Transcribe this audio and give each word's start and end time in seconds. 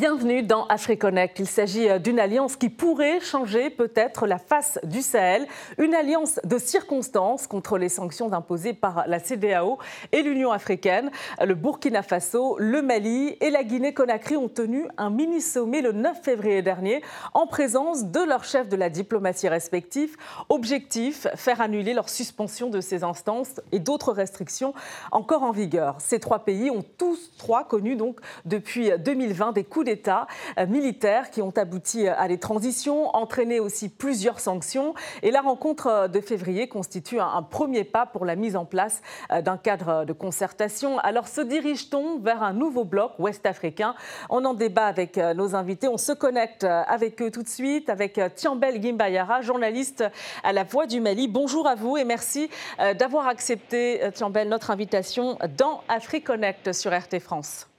Bienvenue 0.00 0.42
dans 0.42 0.66
AfriConnect. 0.68 1.40
Il 1.40 1.46
s'agit 1.46 1.90
euh, 1.90 1.98
d'une 1.98 2.18
alliance 2.18 2.56
qui 2.56 2.70
pourrait 2.70 3.20
changer 3.20 3.68
peut-être 3.68 4.26
la 4.26 4.38
face 4.38 4.78
du 4.82 5.02
Sahel. 5.02 5.46
Une 5.76 5.94
alliance 5.94 6.40
de 6.42 6.56
circonstances 6.56 7.46
contre 7.46 7.76
les 7.76 7.90
sanctions 7.90 8.32
imposées 8.32 8.72
par 8.72 9.04
la 9.06 9.18
CDAO 9.18 9.76
et 10.12 10.22
l'Union 10.22 10.52
africaine. 10.52 11.10
Le 11.44 11.54
Burkina 11.54 12.00
Faso, 12.00 12.56
le 12.58 12.80
Mali 12.80 13.36
et 13.42 13.50
la 13.50 13.62
Guinée-Conakry 13.62 14.38
ont 14.38 14.48
tenu 14.48 14.86
un 14.96 15.10
mini-sommet 15.10 15.82
le 15.82 15.92
9 15.92 16.22
février 16.22 16.62
dernier 16.62 17.02
en 17.34 17.46
présence 17.46 18.06
de 18.06 18.20
leurs 18.20 18.44
chefs 18.44 18.70
de 18.70 18.76
la 18.76 18.88
diplomatie 18.88 19.50
respectifs. 19.50 20.16
Objectif, 20.48 21.26
faire 21.34 21.60
annuler 21.60 21.92
leur 21.92 22.08
suspension 22.08 22.70
de 22.70 22.80
ces 22.80 23.04
instances 23.04 23.60
et 23.70 23.80
d'autres 23.80 24.14
restrictions 24.14 24.72
encore 25.12 25.42
en 25.42 25.52
vigueur. 25.52 25.96
Ces 25.98 26.20
trois 26.20 26.38
pays 26.38 26.70
ont 26.70 26.84
tous 26.96 27.32
trois 27.36 27.64
connu 27.64 27.96
donc 27.96 28.18
depuis 28.46 28.92
2020 28.98 29.52
des 29.52 29.64
coups 29.64 29.89
d'État 29.90 30.28
euh, 30.56 30.68
militaires 30.68 31.30
qui 31.30 31.42
ont 31.42 31.52
abouti 31.56 32.06
euh, 32.06 32.14
à 32.16 32.28
des 32.28 32.38
transitions, 32.38 33.08
entraîné 33.16 33.58
aussi 33.58 33.88
plusieurs 33.88 34.38
sanctions. 34.38 34.94
Et 35.22 35.32
la 35.32 35.40
rencontre 35.40 35.88
euh, 35.88 36.08
de 36.08 36.20
février 36.20 36.68
constitue 36.68 37.18
un, 37.18 37.42
premier 37.42 37.82
pas 37.82 38.06
pour 38.06 38.24
la 38.24 38.36
mise 38.36 38.54
en 38.54 38.64
place 38.64 39.02
d'un 39.30 39.56
cadre 39.56 40.04
de 40.04 40.12
concertation. 40.12 40.98
Alors 40.98 41.26
se 41.26 41.40
dirige-t-on 41.40 42.18
vers 42.18 42.42
un 42.42 42.52
nouveau 42.52 42.84
bloc 42.84 43.12
ouest-africain? 43.18 43.94
On 44.28 44.44
en 44.44 44.54
débat 44.54 44.86
avec 44.86 45.16
nos 45.16 45.54
invités. 45.54 45.88
On 45.88 45.96
se 45.96 46.12
connecte 46.12 46.64
avec 46.64 47.20
eux 47.22 47.30
tout 47.30 47.42
de 47.42 47.48
suite, 47.48 47.88
avec 47.88 48.20
Tiambel 48.36 48.80
Gimbayara, 48.80 49.40
journaliste 49.40 50.04
à 50.44 50.52
La 50.52 50.64
Voix 50.64 50.86
du 50.86 51.00
Mali. 51.00 51.28
Bonjour 51.28 51.66
à 51.66 51.74
vous 51.74 51.96
et 51.96 52.04
merci 52.04 52.50
d'avoir 52.98 53.26
accepté, 53.26 54.00
Tiambel, 54.14 54.48
notre 54.48 54.70
invitation 54.70 55.38
dans 55.56 55.82
AfriConnect 55.88 56.72
sur 56.72 56.92
RT 56.96 57.18
France. 57.20 57.69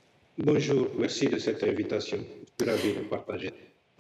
Bonjour, 0.44 0.88
merci 0.98 1.28
de 1.28 1.38
cette 1.38 1.64
invitation. 1.64 2.18
Je 2.60 2.66
suis 2.66 2.72
ravi 2.72 2.94
de 2.94 3.00
partager. 3.02 3.52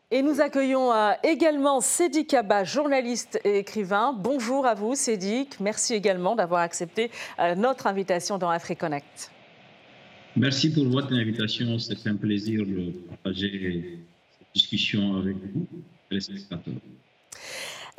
Et 0.09 0.23
nous 0.23 0.41
accueillons 0.41 0.91
euh, 0.91 1.11
également 1.23 1.81
Sédic 1.81 2.29
Kaba, 2.29 2.63
journaliste 2.63 3.39
et 3.45 3.59
écrivain. 3.59 4.11
Bonjour 4.17 4.65
à 4.65 4.73
vous, 4.73 4.95
Sédic. 4.95 5.59
Merci 5.59 5.93
également 5.93 6.35
d'avoir 6.35 6.61
accepté 6.61 7.11
euh, 7.39 7.53
notre 7.53 7.85
invitation 7.85 8.39
dans 8.39 8.49
AfriConnect. 8.49 9.29
Merci 10.35 10.73
pour 10.73 10.85
votre 10.85 11.13
invitation. 11.13 11.77
C'est 11.77 12.07
un 12.07 12.15
plaisir 12.15 12.65
de 12.65 12.91
partager 13.09 13.99
cette 14.39 14.47
discussion 14.55 15.17
avec 15.17 15.35
vous, 15.35 15.67
les 16.09 16.21
spectateurs. 16.21 16.73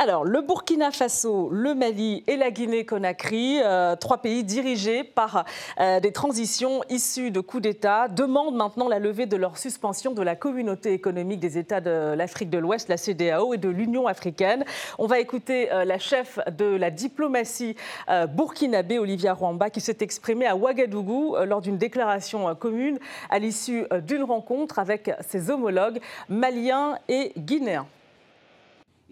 Alors, 0.03 0.25
le 0.25 0.41
Burkina 0.41 0.91
Faso, 0.91 1.49
le 1.53 1.77
Mali 1.77 2.25
et 2.27 2.37
la 2.37 2.51
Guinée-Conakry, 2.51 3.61
euh, 3.63 3.95
trois 3.95 4.19
pays 4.19 4.43
dirigés 4.43 5.05
par 5.05 5.45
euh, 5.79 6.01
des 6.01 6.11
transitions 6.11 6.81
issues 6.91 7.31
de 7.31 7.39
coups 7.39 7.63
d'État, 7.63 8.09
demandent 8.09 8.57
maintenant 8.57 8.89
la 8.89 8.99
levée 8.99 9.27
de 9.27 9.37
leur 9.37 9.57
suspension 9.59 10.13
de 10.13 10.21
la 10.21 10.35
communauté 10.35 10.93
économique 10.93 11.39
des 11.39 11.57
États 11.57 11.81
de 11.81 12.15
l'Afrique 12.17 12.51
de 12.51 12.59
l'Ouest, 12.59 12.89
la 12.89 12.97
CDAO, 12.97 13.55
et 13.55 13.59
de 13.59 13.69
l'Union 13.69 14.09
africaine. 14.09 14.65
On 14.99 15.07
va 15.07 15.21
écouter 15.21 15.73
euh, 15.73 15.85
la 15.85 16.01
chef 16.01 16.41
de 16.51 16.65
la 16.65 16.91
diplomatie 16.91 17.77
burkinabé, 18.31 18.99
Olivia 18.99 19.35
Rwamba, 19.35 19.71
qui 19.71 19.81
s'est 19.81 19.99
exprimée 20.01 20.49
à 20.49 20.57
Ouagadougou 20.57 21.37
lors 21.47 21.61
d'une 21.61 21.79
déclaration 21.79 22.53
commune 22.57 22.99
à 23.31 23.39
l'issue 23.39 23.85
d'une 24.05 24.25
rencontre 24.25 24.81
avec 24.81 25.13
ses 25.29 25.49
homologues 25.49 26.01
maliens 26.29 26.99
et 27.09 27.33
guinéens. 27.39 27.87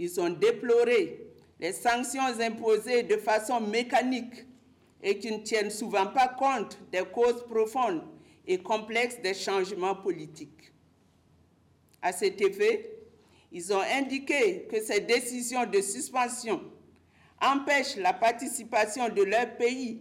Ils 0.03 0.19
ont 0.19 0.31
déploré 0.31 1.27
les 1.61 1.75
sanctions 1.75 2.23
imposées 2.41 3.03
de 3.03 3.19
façon 3.19 3.61
mécanique 3.61 4.47
et 5.03 5.19
qui 5.19 5.31
ne 5.31 5.43
tiennent 5.43 5.71
souvent 5.71 6.07
pas 6.07 6.29
compte 6.29 6.79
des 6.91 7.03
causes 7.13 7.45
profondes 7.45 8.01
et 8.47 8.57
complexes 8.57 9.21
des 9.21 9.35
changements 9.35 9.95
politiques. 9.95 10.73
À 12.01 12.13
cet 12.13 12.41
effet, 12.41 12.99
ils 13.53 13.75
ont 13.75 13.83
indiqué 13.95 14.67
que 14.73 14.81
ces 14.81 15.01
décisions 15.01 15.67
de 15.67 15.83
suspension 15.83 16.63
empêchent 17.39 17.97
la 17.97 18.15
participation 18.15 19.11
de 19.11 19.23
leur 19.23 19.55
pays 19.59 20.01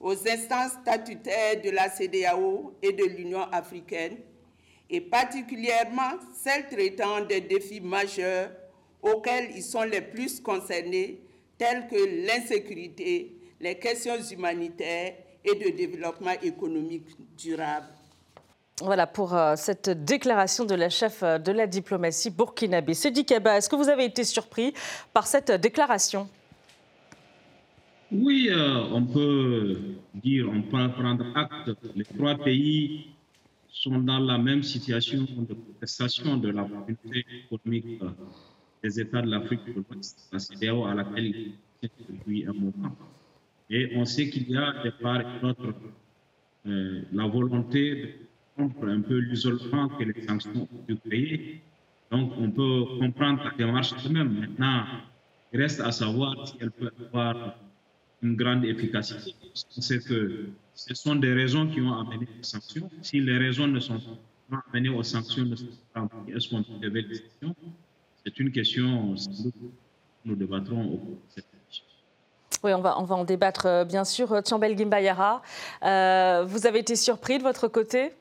aux 0.00 0.14
instances 0.28 0.72
statutaires 0.82 1.62
de 1.62 1.70
la 1.70 1.88
CDAO 1.88 2.76
et 2.82 2.92
de 2.92 3.04
l'Union 3.04 3.42
africaine, 3.52 4.16
et 4.90 5.00
particulièrement 5.00 6.18
celles 6.34 6.66
traitant 6.66 7.24
des 7.24 7.40
défis 7.40 7.80
majeurs 7.80 8.50
auxquels 9.02 9.50
ils 9.54 9.62
sont 9.62 9.82
les 9.82 10.00
plus 10.00 10.40
concernés, 10.40 11.20
tels 11.56 11.86
que 11.88 12.26
l'insécurité, 12.26 13.36
les 13.60 13.78
questions 13.78 14.20
humanitaires 14.30 15.14
et 15.44 15.54
de 15.54 15.76
développement 15.76 16.34
économique 16.42 17.06
durable. 17.36 17.86
Voilà 18.80 19.08
pour 19.08 19.34
euh, 19.34 19.54
cette 19.56 19.90
déclaration 20.04 20.64
de 20.64 20.74
la 20.74 20.88
chef 20.88 21.22
euh, 21.22 21.38
de 21.38 21.50
la 21.50 21.66
diplomatie 21.66 22.30
burkinabé. 22.30 22.94
Sedi 22.94 23.24
Kaba, 23.24 23.56
est-ce 23.56 23.68
que 23.68 23.74
vous 23.74 23.88
avez 23.88 24.04
été 24.04 24.22
surpris 24.22 24.72
par 25.12 25.26
cette 25.26 25.50
déclaration? 25.50 26.28
Oui, 28.12 28.48
euh, 28.50 28.84
on 28.92 29.04
peut 29.04 29.78
dire, 30.14 30.48
on 30.48 30.62
peut 30.62 30.92
prendre 30.92 31.24
acte. 31.34 31.70
Les 31.96 32.04
trois 32.04 32.36
pays 32.36 33.08
sont 33.70 33.98
dans 33.98 34.18
la 34.20 34.38
même 34.38 34.62
situation 34.62 35.22
de 35.22 35.54
protestation 35.54 36.36
de 36.36 36.48
la 36.50 36.62
communauté 36.62 37.26
économique 37.44 38.00
des 38.82 39.00
États 39.00 39.22
de 39.22 39.30
l'Afrique 39.30 39.64
de 39.66 39.84
l'Ouest, 39.88 40.28
la 40.32 40.38
CDAO 40.38 40.84
à 40.86 40.94
laquelle 40.94 41.26
il 41.26 41.52
est 41.82 41.90
depuis 42.08 42.46
un 42.46 42.52
moment. 42.52 42.96
Et 43.70 43.92
on 43.96 44.04
sait 44.04 44.30
qu'il 44.30 44.50
y 44.50 44.56
a 44.56 44.82
des 44.82 44.92
parts 44.92 45.20
et 45.20 45.40
d'autres 45.40 45.74
euh, 46.66 47.02
la 47.12 47.26
volonté 47.26 47.94
de 47.94 48.08
rompre 48.56 48.88
un 48.88 49.00
peu 49.00 49.18
l'isolement 49.18 49.88
que 49.88 50.04
les 50.04 50.26
sanctions 50.26 50.68
ont 50.72 50.96
créer. 51.08 51.62
Donc 52.10 52.32
on 52.38 52.50
peut 52.50 52.84
comprendre 52.98 53.44
la 53.44 53.50
démarche 53.56 53.92
quand 53.92 54.10
même. 54.10 54.32
Maintenant, 54.40 54.84
il 55.52 55.60
reste 55.60 55.80
à 55.80 55.92
savoir 55.92 56.46
si 56.48 56.54
elle 56.60 56.70
peut 56.70 56.90
avoir 57.06 57.56
une 58.22 58.36
grande 58.36 58.64
efficacité. 58.64 59.34
On 59.76 59.80
sait 59.80 60.00
que 60.00 60.48
ce 60.74 60.94
sont 60.94 61.14
des 61.16 61.32
raisons 61.32 61.68
qui 61.68 61.80
ont 61.80 61.94
amené 61.94 62.26
aux 62.40 62.42
sanctions. 62.42 62.90
Si 63.02 63.20
les 63.20 63.38
raisons 63.38 63.68
ne 63.68 63.80
sont 63.80 64.00
pas 64.50 64.62
amenées 64.72 64.88
aux 64.88 65.02
sanctions, 65.02 65.46
est-ce 66.28 66.48
qu'on 66.48 66.62
peut 66.62 66.72
lever 66.82 67.02
les 67.02 67.14
sanctions? 67.14 67.54
C'est 68.38 68.44
une 68.44 68.52
question 68.52 69.14
que 69.16 69.50
nous 70.24 70.36
débattrons 70.36 70.80
au 70.80 70.96
cours 70.96 71.16
de 71.16 71.34
cette 71.34 71.46
question. 71.66 71.84
Oui, 72.62 72.72
on 72.72 72.80
va, 72.80 73.00
on 73.00 73.04
va 73.04 73.16
en 73.16 73.24
débattre, 73.24 73.66
euh, 73.66 73.84
bien 73.84 74.04
sûr. 74.04 74.42
Tiambel 74.44 74.78
Gimbayara, 74.78 75.42
euh, 75.82 76.44
vous 76.46 76.66
avez 76.66 76.78
été 76.78 76.94
surpris 76.94 77.38
de 77.38 77.42
votre 77.42 77.66
côté? 77.66 78.12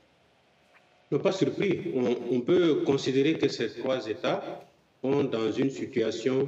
Non, 1.12 1.20
pas 1.20 1.32
surpris. 1.32 1.94
On, 2.32 2.42
peut 2.42 2.84
considérer 2.84 3.38
que 3.38 3.48
ces 3.48 3.70
trois 3.76 4.08
États 4.08 4.44
sont 5.04 5.24
dans 5.24 5.52
une 5.52 5.70
situation 5.70 6.48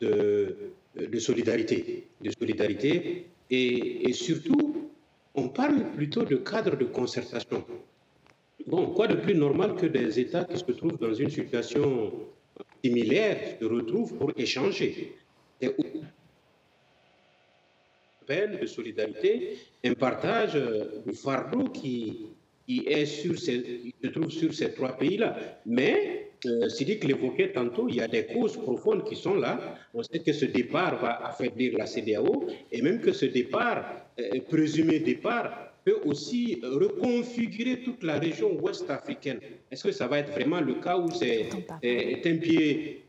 de, 0.00 0.56
de 0.94 1.18
solidarité. 1.18 2.08
De 2.20 2.30
solidarité 2.30 3.26
et, 3.50 4.08
et, 4.08 4.12
surtout, 4.12 4.90
on 5.34 5.48
parle 5.48 5.90
plutôt 5.96 6.22
de 6.22 6.36
cadre 6.36 6.76
de 6.76 6.84
concertation. 6.84 7.64
Bon, 8.66 8.86
quoi 8.94 9.08
de 9.08 9.16
plus 9.16 9.34
normal 9.34 9.74
que 9.74 9.86
des 9.86 10.20
États 10.20 10.44
qui 10.44 10.56
se 10.56 10.72
trouvent 10.72 10.98
dans 10.98 11.12
une 11.12 11.30
situation 11.30 12.12
similaires 12.82 13.56
se 13.60 13.64
retrouvent 13.64 14.16
pour 14.16 14.32
échanger. 14.36 15.14
Et 15.60 15.68
de 18.28 18.66
solidarité, 18.66 19.58
un 19.84 19.94
partage 19.94 20.54
du 21.06 21.14
fardeau 21.14 21.64
qui, 21.64 22.26
qui, 22.66 22.86
est 22.86 23.06
sur 23.06 23.38
ces, 23.38 23.92
se 24.02 24.08
trouve 24.08 24.30
sur 24.30 24.54
ces 24.54 24.72
trois 24.72 24.92
pays-là. 24.92 25.36
Mais, 25.66 26.30
euh, 26.46 26.68
que 26.68 27.06
l'évoquait 27.06 27.52
tantôt, 27.52 27.88
il 27.88 27.96
y 27.96 28.00
a 28.00 28.08
des 28.08 28.26
causes 28.26 28.56
profondes 28.56 29.04
qui 29.04 29.16
sont 29.16 29.34
là. 29.34 29.76
On 29.92 30.02
sait 30.02 30.20
que 30.20 30.32
ce 30.32 30.44
départ 30.44 31.00
va 31.00 31.26
affaiblir 31.26 31.76
la 31.76 31.86
CDAO 31.86 32.46
et 32.70 32.82
même 32.82 33.00
que 33.00 33.12
ce 33.12 33.26
départ, 33.26 33.84
euh, 34.18 34.40
présumé 34.48 35.00
départ, 35.00 35.69
peut 35.84 36.00
aussi 36.04 36.60
reconfigurer 36.62 37.82
toute 37.82 38.02
la 38.02 38.18
région 38.18 38.58
ouest 38.60 38.88
africaine. 38.90 39.40
Est-ce 39.70 39.84
que 39.84 39.92
ça 39.92 40.06
va 40.06 40.18
être 40.18 40.30
vraiment 40.32 40.60
le 40.60 40.74
cas 40.74 40.96
où 40.98 41.10
c'est 41.10 41.48
un 41.82 42.36
pied 42.36 43.04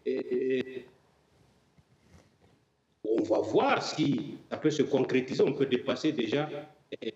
on 3.03 3.23
va 3.23 3.39
voir 3.39 3.83
si 3.83 4.37
ça 4.49 4.57
peut 4.57 4.71
se 4.71 4.83
concrétiser, 4.83 5.43
on 5.43 5.53
peut 5.53 5.65
dépasser 5.65 6.11
déjà 6.11 6.49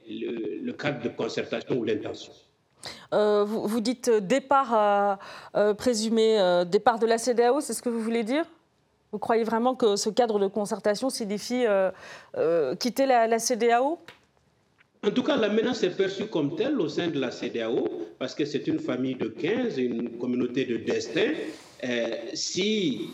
le, 0.07 0.72
cadre 0.72 1.02
de 1.04 1.10
concertation 1.10 1.78
ou 1.78 1.84
l'intention. 1.84 2.34
Euh, 3.13 3.44
vous, 3.44 3.81
dites 3.81 4.10
départ 4.10 4.74
euh, 4.74 5.16
euh, 5.56 5.74
présumé, 5.74 6.63
départ 6.68 7.00
de 7.00 7.06
la 7.06 7.18
CDAO, 7.18 7.62
c'est 7.62 7.74
ce 7.74 7.81
que 7.81 7.90
vous 7.90 8.01
voulez 8.01 8.24
dire? 8.24 8.46
Vous 9.12 9.19
croyez 9.19 9.44
vraiment 9.44 9.75
que 9.75 9.96
ce 9.96 10.10
cadre 10.10 10.40
de 10.40 10.48
concertation 10.48 11.10
signifie 11.10 11.66
quitter 12.80 13.06
la, 13.06 13.28
la 13.28 13.40
CDAO 13.40 14.00
en 15.06 15.12
tout 15.12 15.24
cas, 15.24 15.38
la 15.38 15.50
menace 15.50 15.84
est 15.84 15.96
perçue 15.96 16.25
comme 16.25 16.56
telle 16.56 16.80
au 16.80 16.90
sein 16.90 17.07
de 17.07 17.19
la 17.19 17.31
CDAO, 17.31 17.88
parce 18.18 18.34
que 18.34 18.46
c'est 18.46 18.66
une 18.68 18.80
famille 18.80 19.16
de 19.16 19.28
15, 19.28 19.78
une 19.78 20.18
communauté 20.18 20.66
de 20.66 20.78
destin. 20.78 21.31
Euh, 21.84 22.16
si 22.34 23.10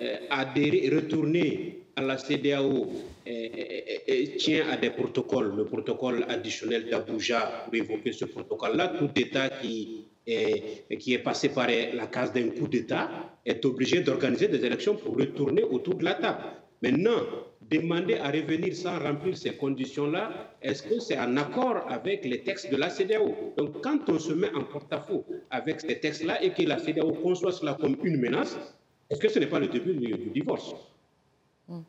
euh, 0.00 0.16
adhérer, 0.30 0.90
retourner 0.94 1.80
à 1.96 2.02
la 2.02 2.16
CDAO 2.18 2.92
euh, 3.26 4.26
tient 4.38 4.68
à 4.70 4.76
des 4.76 4.90
protocoles, 4.90 5.54
le 5.56 5.64
protocole 5.64 6.24
additionnel 6.28 6.88
d'Abuja, 6.88 7.64
pour 7.64 7.74
évoquer 7.74 8.12
ce 8.12 8.26
protocole-là, 8.26 8.94
tout 8.98 9.10
État 9.16 9.48
qui 9.48 10.06
et, 10.24 10.96
qui 11.00 11.14
est 11.14 11.18
passé 11.18 11.48
par 11.48 11.66
la 11.66 12.06
case 12.06 12.32
d'un 12.32 12.48
coup 12.50 12.68
d'État 12.68 13.10
est 13.44 13.64
obligé 13.64 14.02
d'organiser 14.02 14.46
des 14.46 14.64
élections 14.64 14.94
pour 14.94 15.16
retourner 15.16 15.64
autour 15.64 15.96
de 15.96 16.04
la 16.04 16.14
table. 16.14 16.44
Maintenant, 16.80 17.18
demander 17.72 18.16
à 18.16 18.30
revenir 18.30 18.74
sans 18.74 18.98
remplir 18.98 19.36
ces 19.36 19.56
conditions-là, 19.56 20.54
est-ce 20.60 20.82
que 20.82 21.00
c'est 21.00 21.18
en 21.18 21.36
accord 21.36 21.84
avec 21.88 22.24
les 22.24 22.42
textes 22.42 22.70
de 22.70 22.76
la 22.76 22.90
CDAO 22.90 23.54
Donc, 23.56 23.80
quand 23.82 24.08
on 24.08 24.18
se 24.18 24.32
met 24.32 24.52
en 24.54 24.64
porte-à-faux 24.64 25.24
avec 25.50 25.80
ces 25.80 25.98
textes-là 25.98 26.42
et 26.42 26.50
que 26.50 26.62
la 26.62 26.78
CDAO 26.78 27.12
conçoit 27.12 27.52
cela 27.52 27.74
comme 27.80 27.96
une 28.04 28.18
menace, 28.18 28.58
est-ce 29.10 29.20
que 29.20 29.28
ce 29.28 29.38
n'est 29.38 29.46
pas 29.46 29.58
le 29.58 29.68
début 29.68 29.94
du 29.94 30.30
divorce? 30.30 30.74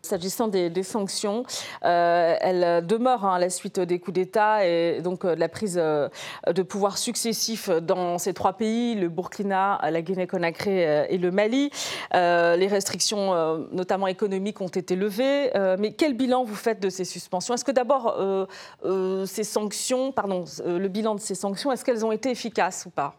S'agissant 0.01 0.47
des, 0.47 0.83
sanctions, 0.83 1.43
euh, 1.83 2.35
elles 2.39 2.85
demeurent 2.85 3.25
hein, 3.25 3.35
à 3.35 3.39
la 3.39 3.49
suite 3.49 3.79
des 3.79 3.99
coups 3.99 4.15
d'État 4.15 4.65
et 4.65 5.01
donc 5.01 5.25
euh, 5.25 5.35
de 5.35 5.39
la 5.39 5.49
prise 5.49 5.79
euh, 5.81 6.09
de 6.47 6.61
pouvoir 6.61 6.97
successifs 6.97 7.69
dans 7.69 8.17
ces 8.17 8.33
trois 8.33 8.53
pays, 8.53 8.95
le 8.95 9.09
Burkina, 9.09 9.79
la 9.81 10.01
Guinée-Conakry 10.01 10.71
et 11.09 11.17
le 11.17 11.31
Mali. 11.31 11.71
les 12.13 12.67
restrictions, 12.67 13.67
notamment 13.71 14.07
économiques, 14.07 14.61
ont 14.61 14.67
été 14.67 14.95
levées. 14.95 15.51
mais 15.79 15.93
quel 15.93 16.13
bilan 16.15 16.43
vous 16.43 16.55
faites 16.55 16.79
de 16.79 16.89
ces 16.89 17.05
suspensions? 17.05 17.53
Est-ce 17.53 17.65
que 17.65 17.71
d'abord, 17.71 18.15
ces 19.25 19.43
sanctions, 19.43 20.11
pardon, 20.11 20.45
le 20.65 20.87
bilan 20.87 21.15
de 21.15 21.19
ces 21.19 21.35
sanctions, 21.35 21.71
est-ce 21.71 21.83
qu'elles 21.83 22.05
ont 22.05 22.11
été 22.11 22.29
efficaces 22.29 22.85
ou 22.85 22.89
pas? 22.89 23.15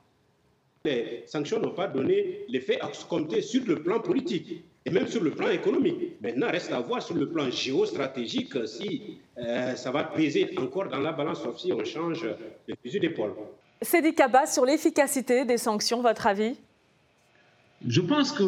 Les 0.84 1.24
sanctions 1.26 1.58
n'ont 1.60 1.74
pas 1.74 1.88
donné 1.88 2.44
l'effet 2.48 2.78
compter 3.08 3.42
sur 3.42 3.64
le 3.66 3.82
plan 3.82 4.00
politique 4.00 4.64
et 4.86 4.90
même 4.90 5.06
sur 5.06 5.22
le 5.22 5.31
plan 5.31 5.48
économique. 5.48 6.20
Maintenant, 6.20 6.50
reste 6.50 6.72
à 6.72 6.81
voir 6.81 7.02
sur 7.02 7.14
le 7.14 7.28
plan 7.28 7.50
géostratégique 7.50 8.54
si 8.66 9.19
euh, 9.38 9.75
ça 9.75 9.90
va 9.90 10.04
peser 10.04 10.54
encore 10.58 10.88
dans 10.88 10.98
la 10.98 11.12
balance, 11.12 11.42
sauf 11.42 11.58
si 11.58 11.72
on 11.72 11.84
change 11.84 12.22
de 12.22 12.75
fusil 12.82 13.00
d'épaule. 13.00 13.32
Cédric 13.81 14.16
Kaba, 14.16 14.46
sur 14.46 14.64
l'efficacité 14.64 15.44
des 15.44 15.58
sanctions, 15.58 16.02
votre 16.02 16.26
avis? 16.26 16.56
Je 17.86 18.00
pense 18.00 18.32
que 18.32 18.44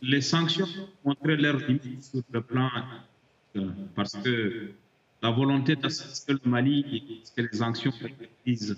les 0.00 0.20
sanctions 0.20 0.68
montré 1.04 1.36
leur 1.36 1.56
limite 1.56 2.02
sur 2.02 2.22
le 2.30 2.40
plan 2.40 2.70
euh, 3.56 3.68
parce 3.94 4.16
que 4.16 4.70
la 5.22 5.30
volonté 5.30 5.76
d'assister 5.76 6.34
le 6.34 6.50
Mali 6.50 6.84
et 6.92 7.42
que 7.42 7.46
les 7.46 7.56
sanctions 7.56 7.92
prises 8.42 8.76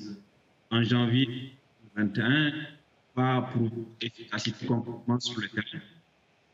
en 0.70 0.82
janvier 0.82 1.52
2021 1.96 2.52
pas 3.14 3.50
pour 3.52 3.70
efficacité 4.00 4.66
complètement 4.66 5.18
sur 5.18 5.40
le 5.40 5.48
terrain. 5.48 5.80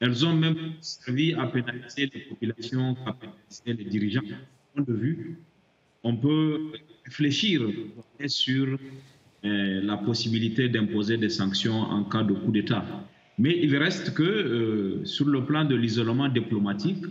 Elles 0.02 0.26
ont 0.26 0.34
même 0.34 0.56
servi 0.80 1.32
à 1.34 1.46
pénaliser 1.46 2.10
les 2.12 2.22
populations, 2.22 2.96
à 3.06 3.12
pénaliser 3.12 3.72
les 3.78 3.84
dirigeants. 3.88 4.28
De 4.76 4.82
de 4.82 4.94
vue, 4.94 5.36
on 6.02 6.16
peut 6.16 6.72
réfléchir 7.04 7.60
sur 8.26 8.66
euh, 9.44 9.80
la 9.90 9.96
possibilité 9.98 10.68
d'imposer 10.68 11.18
des 11.18 11.28
sanctions 11.28 11.80
en 11.96 12.02
cas 12.02 12.24
de 12.24 12.32
coup 12.32 12.50
d'État. 12.50 12.84
Mais 13.38 13.56
il 13.62 13.76
reste 13.76 14.12
que 14.12 14.24
euh, 14.24 15.04
sur 15.04 15.26
le 15.26 15.44
plan 15.44 15.64
de 15.64 15.76
l'isolement 15.76 16.28
diplomatique, 16.28 17.04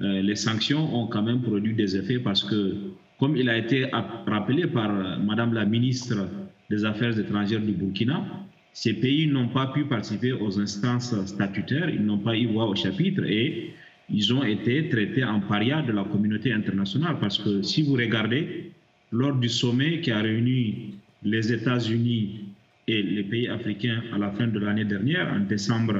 euh, 0.00 0.22
les 0.22 0.36
sanctions 0.36 0.84
ont 0.98 1.08
quand 1.08 1.22
même 1.22 1.42
produit 1.42 1.74
des 1.74 1.94
effets 1.94 2.20
parce 2.20 2.42
que, 2.42 2.74
comme 3.18 3.36
il 3.36 3.50
a 3.50 3.58
été 3.58 3.84
rappelé 4.26 4.66
par 4.66 4.90
Madame 5.18 5.52
la 5.52 5.66
ministre 5.66 6.26
des 6.70 6.86
Affaires 6.86 7.18
étrangères 7.18 7.60
du 7.60 7.72
Burkina, 7.72 8.24
ces 8.72 8.94
pays 8.94 9.26
n'ont 9.26 9.48
pas 9.48 9.66
pu 9.68 9.84
participer 9.84 10.32
aux 10.32 10.58
instances 10.60 11.14
statutaires, 11.26 11.90
ils 11.90 12.04
n'ont 12.04 12.18
pas 12.18 12.36
eu 12.36 12.46
voix 12.46 12.68
au 12.68 12.74
chapitre 12.74 13.24
et 13.24 13.74
ils 14.08 14.32
ont 14.32 14.42
été 14.42 14.88
traités 14.88 15.24
en 15.24 15.40
paria 15.40 15.82
de 15.82 15.92
la 15.92 16.04
communauté 16.04 16.52
internationale. 16.52 17.16
Parce 17.20 17.38
que 17.38 17.62
si 17.62 17.82
vous 17.82 17.94
regardez, 17.94 18.72
lors 19.12 19.34
du 19.34 19.48
sommet 19.48 20.00
qui 20.00 20.10
a 20.10 20.20
réuni 20.20 20.94
les 21.22 21.52
États-Unis 21.52 22.44
et 22.86 23.02
les 23.02 23.22
pays 23.24 23.48
africains 23.48 24.02
à 24.12 24.18
la 24.18 24.30
fin 24.30 24.46
de 24.46 24.58
l'année 24.58 24.84
dernière, 24.84 25.32
en 25.32 25.40
décembre 25.40 25.96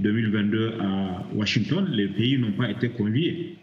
2022 0.00 0.74
à 0.80 1.26
Washington, 1.34 1.88
les 1.92 2.08
pays 2.08 2.38
n'ont 2.38 2.52
pas 2.52 2.70
été 2.70 2.88
conviés. 2.90 3.56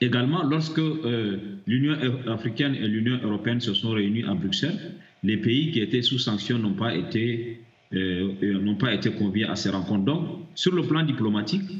Également, 0.00 0.42
lorsque 0.42 0.78
euh, 0.78 1.36
l'Union 1.66 1.94
africaine 2.26 2.74
et 2.74 2.88
l'Union 2.88 3.20
européenne 3.22 3.60
se 3.60 3.72
sont 3.72 3.90
réunis 3.90 4.24
à 4.24 4.34
Bruxelles, 4.34 4.94
les 5.22 5.36
pays 5.36 5.70
qui 5.70 5.80
étaient 5.80 6.02
sous 6.02 6.18
sanctions 6.18 6.58
n'ont 6.58 6.74
pas 6.74 6.94
été 6.94 7.60
euh, 7.94 8.60
n'ont 8.60 8.76
pas 8.76 8.94
été 8.94 9.10
conviés 9.10 9.44
à 9.44 9.56
ces 9.56 9.70
rencontres. 9.70 10.04
Donc, 10.04 10.26
sur 10.54 10.74
le 10.74 10.82
plan 10.82 11.02
diplomatique, 11.02 11.70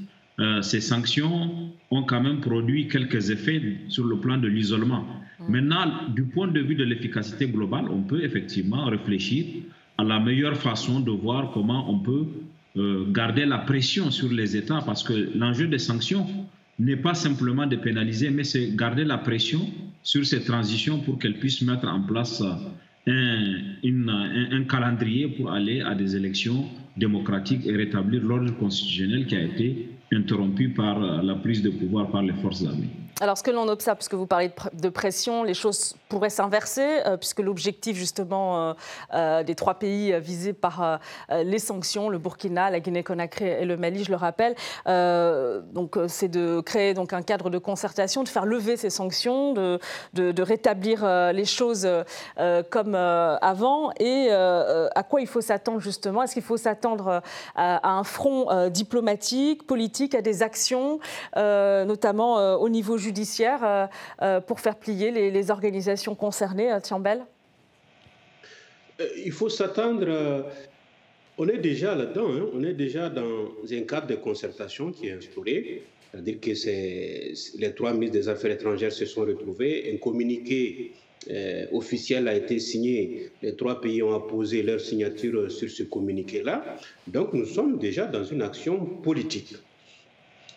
euh, 0.40 0.62
ces 0.62 0.80
sanctions 0.80 1.70
ont 1.90 2.02
quand 2.04 2.22
même 2.22 2.40
produit 2.40 2.88
quelques 2.88 3.30
effets 3.30 3.62
sur 3.88 4.04
le 4.04 4.16
plan 4.16 4.38
de 4.38 4.48
l'isolement. 4.48 5.04
Mm. 5.40 5.52
Maintenant, 5.52 5.86
du 6.14 6.24
point 6.24 6.48
de 6.48 6.60
vue 6.60 6.74
de 6.74 6.84
l'efficacité 6.84 7.46
globale, 7.46 7.86
on 7.90 8.02
peut 8.02 8.24
effectivement 8.24 8.86
réfléchir 8.86 9.44
à 9.98 10.04
la 10.04 10.18
meilleure 10.20 10.56
façon 10.56 11.00
de 11.00 11.10
voir 11.10 11.50
comment 11.52 11.90
on 11.90 11.98
peut 11.98 12.26
euh, 12.76 13.04
garder 13.10 13.44
la 13.44 13.58
pression 13.58 14.10
sur 14.10 14.32
les 14.32 14.56
États, 14.56 14.80
parce 14.84 15.02
que 15.02 15.30
l'enjeu 15.36 15.66
des 15.66 15.78
sanctions 15.78 16.26
n'est 16.78 16.96
pas 16.96 17.14
simplement 17.14 17.66
de 17.66 17.76
pénaliser, 17.76 18.30
mais 18.30 18.44
c'est 18.44 18.74
garder 18.74 19.04
la 19.04 19.18
pression 19.18 19.60
sur 20.02 20.24
ces 20.26 20.42
transitions 20.42 20.98
pour 20.98 21.18
qu'elles 21.18 21.38
puissent 21.38 21.62
mettre 21.62 21.86
en 21.86 22.00
place 22.00 22.42
un, 23.06 24.64
calendrier 24.68 25.28
pour 25.28 25.52
aller 25.52 25.80
à 25.80 25.94
des 25.94 26.16
élections 26.16 26.64
démocratiques 26.96 27.66
et 27.66 27.76
rétablir 27.76 28.22
l'ordre 28.22 28.56
constitutionnel 28.56 29.26
qui 29.26 29.36
a 29.36 29.42
été 29.42 29.88
interrompu 30.12 30.70
par 30.70 31.22
la 31.22 31.34
prise 31.36 31.62
de 31.62 31.70
pouvoir 31.70 32.10
par 32.10 32.22
les 32.22 32.34
forces 32.34 32.64
armées. 32.64 32.90
Alors, 33.20 33.36
ce 33.38 33.42
que 33.42 33.50
l'on 33.50 33.68
observe, 33.68 33.98
puisque 33.98 34.14
vous 34.14 34.26
parlez 34.26 34.50
de 34.72 34.88
pression, 34.88 35.44
les 35.44 35.54
choses 35.54 35.94
pourraient 36.08 36.30
s'inverser, 36.30 37.00
euh, 37.06 37.16
puisque 37.16 37.40
l'objectif 37.40 37.96
justement 37.96 38.70
euh, 38.70 38.72
euh, 39.14 39.42
des 39.42 39.54
trois 39.54 39.74
pays 39.74 40.18
visés 40.20 40.52
par 40.52 41.00
les 41.30 41.58
sanctions, 41.58 42.08
le 42.08 42.18
Burkina, 42.18 42.70
la 42.70 42.80
Guinée-Conakry 42.80 43.44
et 43.44 43.64
le 43.64 43.76
Mali, 43.76 44.04
je 44.04 44.10
le 44.10 44.16
rappelle, 44.16 44.54
c'est 44.86 46.28
de 46.28 46.60
créer 46.60 46.94
donc 46.94 47.12
un 47.12 47.22
cadre 47.22 47.50
de 47.50 47.58
concertation, 47.58 48.22
de 48.22 48.28
faire 48.28 48.46
lever 48.46 48.76
ces 48.76 48.90
sanctions, 48.90 49.52
de, 49.52 50.42
rétablir 50.42 51.06
les 51.32 51.44
choses 51.44 51.88
comme 52.70 52.94
avant. 52.94 53.92
Et 54.00 54.30
à 54.30 55.02
quoi 55.02 55.20
il 55.20 55.26
faut 55.26 55.40
s'attendre 55.40 55.80
justement? 55.80 56.22
Est-ce 56.22 56.34
qu'il 56.34 56.42
faut 56.42 56.56
s'attendre 56.56 57.22
à, 57.54 57.88
un 57.88 58.04
front 58.04 58.68
diplomatique, 58.68 59.66
politique, 59.66 60.14
à 60.14 60.22
des 60.22 60.42
actions, 60.42 60.98
notamment 61.36 62.56
au 62.56 62.68
niveau 62.68 62.98
euh, 63.08 63.86
euh, 64.22 64.40
pour 64.40 64.60
faire 64.60 64.76
plier 64.76 65.10
les, 65.10 65.50
organisations 65.50 66.14
concernées, 66.14 66.72
euh, 66.72 66.80
Tiambel 66.80 67.24
Il 69.24 69.32
faut 69.32 69.48
s'attendre. 69.48 70.46
On 71.38 71.48
est 71.48 71.58
déjà 71.58 71.94
là-dedans, 71.94 72.28
hein. 72.30 72.46
on 72.54 72.62
est 72.62 72.74
déjà 72.74 73.08
dans 73.08 73.48
un 73.70 73.80
cadre 73.82 74.06
de 74.06 74.16
concertation 74.16 74.92
qui 74.92 75.08
est 75.08 75.12
instauré. 75.12 75.82
C'est-à-dire 76.10 76.40
que 76.40 76.50
les 77.58 77.74
trois 77.74 77.92
ministres 77.94 78.18
des 78.18 78.28
Affaires 78.28 78.50
étrangères 78.50 78.92
se 78.92 79.06
sont 79.06 79.22
retrouvés. 79.22 79.90
Un 79.94 79.96
communiqué 79.96 80.92
officiel 81.72 82.28
a 82.28 82.34
été 82.34 82.58
signé. 82.58 83.30
Les 83.40 83.56
trois 83.56 83.80
pays 83.80 84.02
ont 84.02 84.14
apposé 84.14 84.62
leur 84.62 84.78
signature 84.78 85.50
sur 85.50 85.70
ce 85.70 85.84
communiqué-là. 85.84 86.76
Donc 87.06 87.32
nous 87.32 87.46
sommes 87.46 87.78
déjà 87.78 88.06
dans 88.06 88.24
une 88.24 88.42
action 88.42 88.76
politique. 89.02 89.54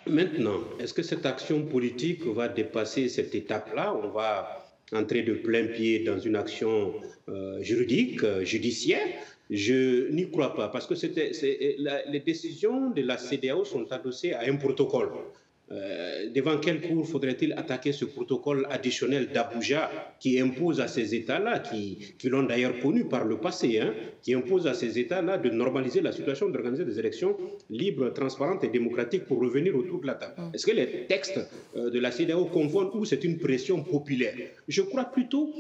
Maintenant, 0.08 0.60
est-ce 0.80 0.94
que 0.94 1.02
cette 1.02 1.26
action 1.26 1.66
politique 1.66 2.26
va 2.28 2.48
dépasser 2.48 3.10
cette 3.10 3.34
étape-là? 3.34 3.96
On 4.04 4.10
va 4.10 4.64
entrer 4.94 5.24
de 5.24 5.34
plein 5.34 5.66
pied 5.66 6.00
dans 6.00 6.20
une 6.20 6.36
action 6.36 6.94
euh, 7.28 7.62
juridique, 7.64 8.24
euh, 8.24 8.44
judiciaire? 8.46 9.08
Je 9.50 10.10
n'y 10.12 10.30
crois 10.30 10.56
pas, 10.56 10.70
parce 10.70 10.86
que 10.88 10.94
les 10.94 12.20
décisions 12.20 12.92
de 12.92 13.02
la 13.02 13.18
CDAO 13.18 13.64
sont 13.64 13.92
adossées 13.92 14.34
à 14.34 14.42
un 14.42 14.56
protocole. 14.56 15.10
Euh, 15.72 16.30
devant 16.30 16.58
quelle 16.60 16.80
cour 16.80 17.08
faudrait-il 17.08 17.54
attaquer 17.54 17.92
ce 17.92 18.06
protocole 18.06 18.68
additionnel 18.70 19.30
d'Abuja 19.34 19.90
qui 20.20 20.40
impose 20.40 20.80
à 20.80 20.88
ces 20.88 21.16
États-là, 21.16 21.58
qui, 21.58 22.14
qui 22.20 22.30
l'ont 22.30 22.44
d'ailleurs 22.44 22.78
connu 22.80 23.06
par 23.06 23.26
le 23.26 23.38
passé, 23.38 23.80
hein, 23.80 23.94
qui 24.22 24.36
impose 24.36 24.68
à 24.68 24.76
ces 24.76 25.00
États-là 25.00 25.40
de 25.40 25.50
normaliser 25.50 26.02
la 26.02 26.12
situation, 26.12 26.50
d'organiser 26.50 26.86
des 26.86 27.00
élections 27.00 27.36
libres, 27.72 28.10
transparentes 28.10 28.64
et 28.64 28.68
démocratiques 28.68 29.26
pour 29.26 29.40
revenir 29.40 29.76
autour 29.76 30.02
de 30.02 30.08
la 30.08 30.14
table? 30.14 30.36
Mm. 30.38 30.52
Est-ce 30.54 30.66
que 30.68 30.72
les 30.72 31.08
textes 31.08 31.40
euh, 31.76 31.90
de 31.90 32.00
la 32.00 32.12
CDAO 32.12 32.46
confondent 32.46 32.92
ou 32.94 33.04
c'est 33.04 33.24
une 33.24 33.40
pression 33.40 33.84
populaire? 33.84 34.36
Je 34.68 34.84
crois 34.84 35.06
plutôt 35.06 35.52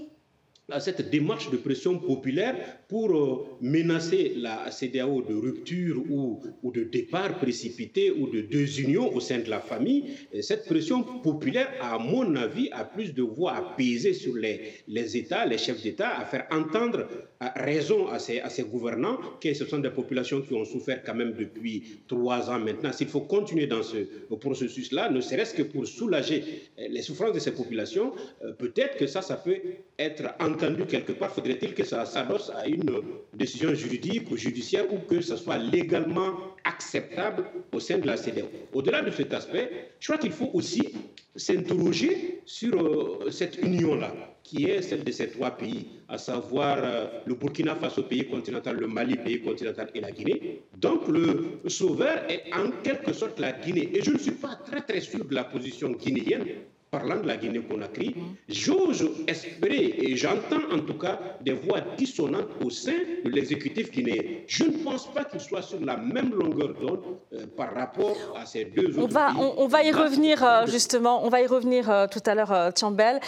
à 0.71 0.79
cette 0.79 1.09
démarche 1.09 1.51
de 1.51 1.57
pression 1.57 1.99
populaire 1.99 2.55
pour 2.87 3.15
euh, 3.15 3.57
menacer 3.61 4.33
la 4.37 4.71
CDAO 4.71 5.21
de 5.21 5.35
rupture 5.35 6.03
ou, 6.09 6.41
ou, 6.63 6.71
de 6.71 6.83
départ 6.83 7.37
précipité 7.37 8.09
ou 8.09 8.27
de 8.27 8.41
désunion 8.41 9.13
au 9.13 9.19
sein 9.19 9.39
de 9.39 9.49
la 9.49 9.59
famille. 9.59 10.05
Et 10.33 10.41
cette 10.41 10.65
pression 10.65 11.03
populaire, 11.03 11.69
à 11.81 11.99
mon 11.99 12.35
avis, 12.35 12.69
a 12.71 12.83
plus 12.83 13.13
de 13.13 13.21
voix 13.21 13.53
à 13.53 13.61
peser 13.77 14.13
sur 14.13 14.35
les, 14.35 14.73
les 14.87 15.17
États, 15.17 15.45
les 15.45 15.59
chefs 15.59 15.83
d'État, 15.83 16.17
à 16.17 16.25
faire 16.25 16.47
entendre 16.51 17.07
raison 17.55 18.07
à 18.07 18.17
ces, 18.17 18.39
à 18.39 18.49
ces 18.49 18.63
gouvernants, 18.63 19.17
que 19.39 19.53
ce 19.53 19.65
sont 19.65 19.79
des 19.79 19.89
populations 19.89 20.41
qui 20.41 20.53
ont 20.53 20.65
souffert 20.65 21.03
quand 21.03 21.15
même 21.15 21.33
depuis 21.33 21.99
trois 22.07 22.49
ans 22.49 22.59
maintenant. 22.59 22.91
S'il 22.91 23.07
faut 23.07 23.21
continuer 23.21 23.67
dans 23.67 23.83
ce 23.83 23.97
processus-là, 24.35 25.11
ne 25.11 25.21
serait-ce 25.21 25.53
que 25.53 25.63
pour 25.63 25.85
soulager 25.85 26.43
les 26.77 27.01
souffrances 27.01 27.33
de 27.33 27.39
ces 27.39 27.51
populations, 27.53 28.13
euh, 28.43 28.53
peut-être 28.53 28.97
que 28.97 29.07
ça, 29.07 29.21
ça 29.21 29.35
peut 29.35 29.57
être 29.99 30.23
en 30.39 30.54
entendu 30.55 30.85
quelque 30.85 31.11
part, 31.11 31.31
faudrait-il 31.31 31.73
que 31.73 31.83
ça 31.83 32.05
s'adosse 32.05 32.51
à 32.55 32.67
une 32.67 32.91
décision 33.33 33.73
juridique 33.73 34.31
ou 34.31 34.37
judiciaire 34.37 34.85
ou 34.91 34.97
que 34.99 35.21
ce 35.21 35.35
soit 35.35 35.57
légalement 35.57 36.31
acceptable 36.63 37.45
au 37.73 37.79
sein 37.79 37.97
de 37.97 38.07
la 38.07 38.17
CDAO. 38.17 38.47
Au-delà 38.73 39.01
de 39.01 39.11
cet 39.11 39.33
aspect, 39.33 39.91
je 39.99 40.07
crois 40.07 40.17
qu'il 40.17 40.31
faut 40.31 40.49
aussi 40.53 40.93
s'interroger 41.35 42.41
sur 42.45 42.73
euh, 42.75 43.29
cette 43.29 43.57
union-là, 43.61 44.13
qui 44.43 44.65
est 44.65 44.81
celle 44.81 45.03
de 45.03 45.11
ces 45.11 45.29
trois 45.29 45.51
pays, 45.51 45.87
à 46.07 46.17
savoir 46.17 46.77
euh, 46.79 47.07
le 47.25 47.35
Burkina 47.35 47.75
Faso, 47.75 48.03
pays 48.03 48.25
continental, 48.25 48.77
le 48.77 48.87
Mali, 48.87 49.17
pays 49.17 49.41
continental, 49.41 49.89
et 49.93 49.99
la 49.99 50.11
Guinée. 50.11 50.61
Donc 50.77 51.07
le 51.07 51.59
sauveur 51.67 52.23
est 52.29 52.43
en 52.53 52.71
quelque 52.83 53.11
sorte 53.13 53.39
la 53.39 53.51
Guinée. 53.51 53.89
Et 53.93 54.01
je 54.01 54.11
ne 54.11 54.17
suis 54.17 54.31
pas 54.31 54.55
très 54.65 54.81
très 54.81 55.01
sûr 55.01 55.25
de 55.25 55.35
la 55.35 55.43
position 55.43 55.91
guinéenne, 55.91 56.45
parlant 56.95 57.19
de 57.23 57.27
la 57.27 57.37
Guinée-Conakry, 57.37 58.15
j'ose 58.47 59.03
espérer, 59.27 59.85
et 60.05 60.15
j'entends 60.15 60.65
en 60.73 60.79
tout 60.79 60.97
cas 61.05 61.15
des 61.41 61.53
voix 61.53 61.81
dissonantes 61.97 62.51
au 62.65 62.69
sein 62.69 62.99
de 63.25 63.29
l'exécutif 63.29 63.91
guinéen. 63.91 64.21
Je 64.47 64.63
ne 64.65 64.77
pense 64.83 65.05
pas 65.13 65.23
qu'il 65.25 65.39
soit 65.41 65.61
sur 65.61 65.79
la 65.91 65.97
même 65.97 66.31
longueur 66.41 66.71
d'onde 66.81 67.03
euh, 67.33 67.45
par 67.59 67.73
rapport 67.73 68.17
à 68.41 68.45
ces 68.45 68.65
deux 68.65 68.93
on 68.97 69.03
autres 69.03 69.13
va, 69.13 69.27
pays. 69.27 69.41
on, 69.41 69.63
on 69.63 69.67
va 69.67 69.83
y 69.83 69.91
revenir 69.91 70.43
euh, 70.43 70.65
justement, 70.67 71.25
on 71.25 71.29
va 71.29 71.41
y 71.41 71.47
revenir 71.47 71.89
euh, 71.89 72.07
tout 72.07 72.23
à 72.25 72.33
l'heure, 72.35 72.73
Tiambel. 72.73 73.19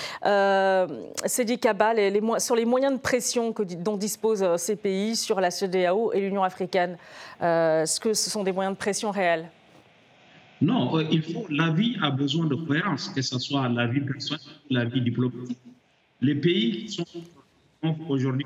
Sedi 1.25 1.59
Kaba, 1.59 1.93
les- 1.93 2.21
sur 2.39 2.55
les 2.55 2.65
moyens 2.65 2.93
de 2.93 2.99
pression 2.99 3.51
que, 3.53 3.63
dont 3.63 3.97
disposent 3.97 4.45
ces 4.57 4.75
pays 4.75 5.15
sur 5.15 5.41
la 5.41 5.51
CEDEAO 5.51 6.13
et 6.13 6.19
l'Union 6.21 6.43
africaine. 6.43 6.97
Est-ce 7.41 7.99
que 7.99 8.13
ce 8.13 8.29
sont 8.29 8.43
des 8.43 8.51
moyens 8.51 8.75
de 8.75 8.79
pression 8.79 9.11
réels? 9.11 9.49
Non, 10.61 10.97
euh, 10.97 11.03
il 11.11 11.21
faut, 11.21 11.45
la 11.49 11.69
vie 11.71 11.95
a 12.01 12.09
besoin 12.11 12.45
de 12.45 12.55
cohérence, 12.55 13.09
que 13.09 13.21
ce 13.21 13.37
soit 13.39 13.69
la 13.69 13.87
vie 13.87 14.01
personnelle 14.01 14.41
la 14.69 14.85
vie 14.85 15.01
diplomatique. 15.01 15.57
Les 16.21 16.35
pays 16.35 16.85
qui 16.85 16.89
sont 16.89 17.05
ont 17.83 17.95
aujourd'hui 18.09 18.45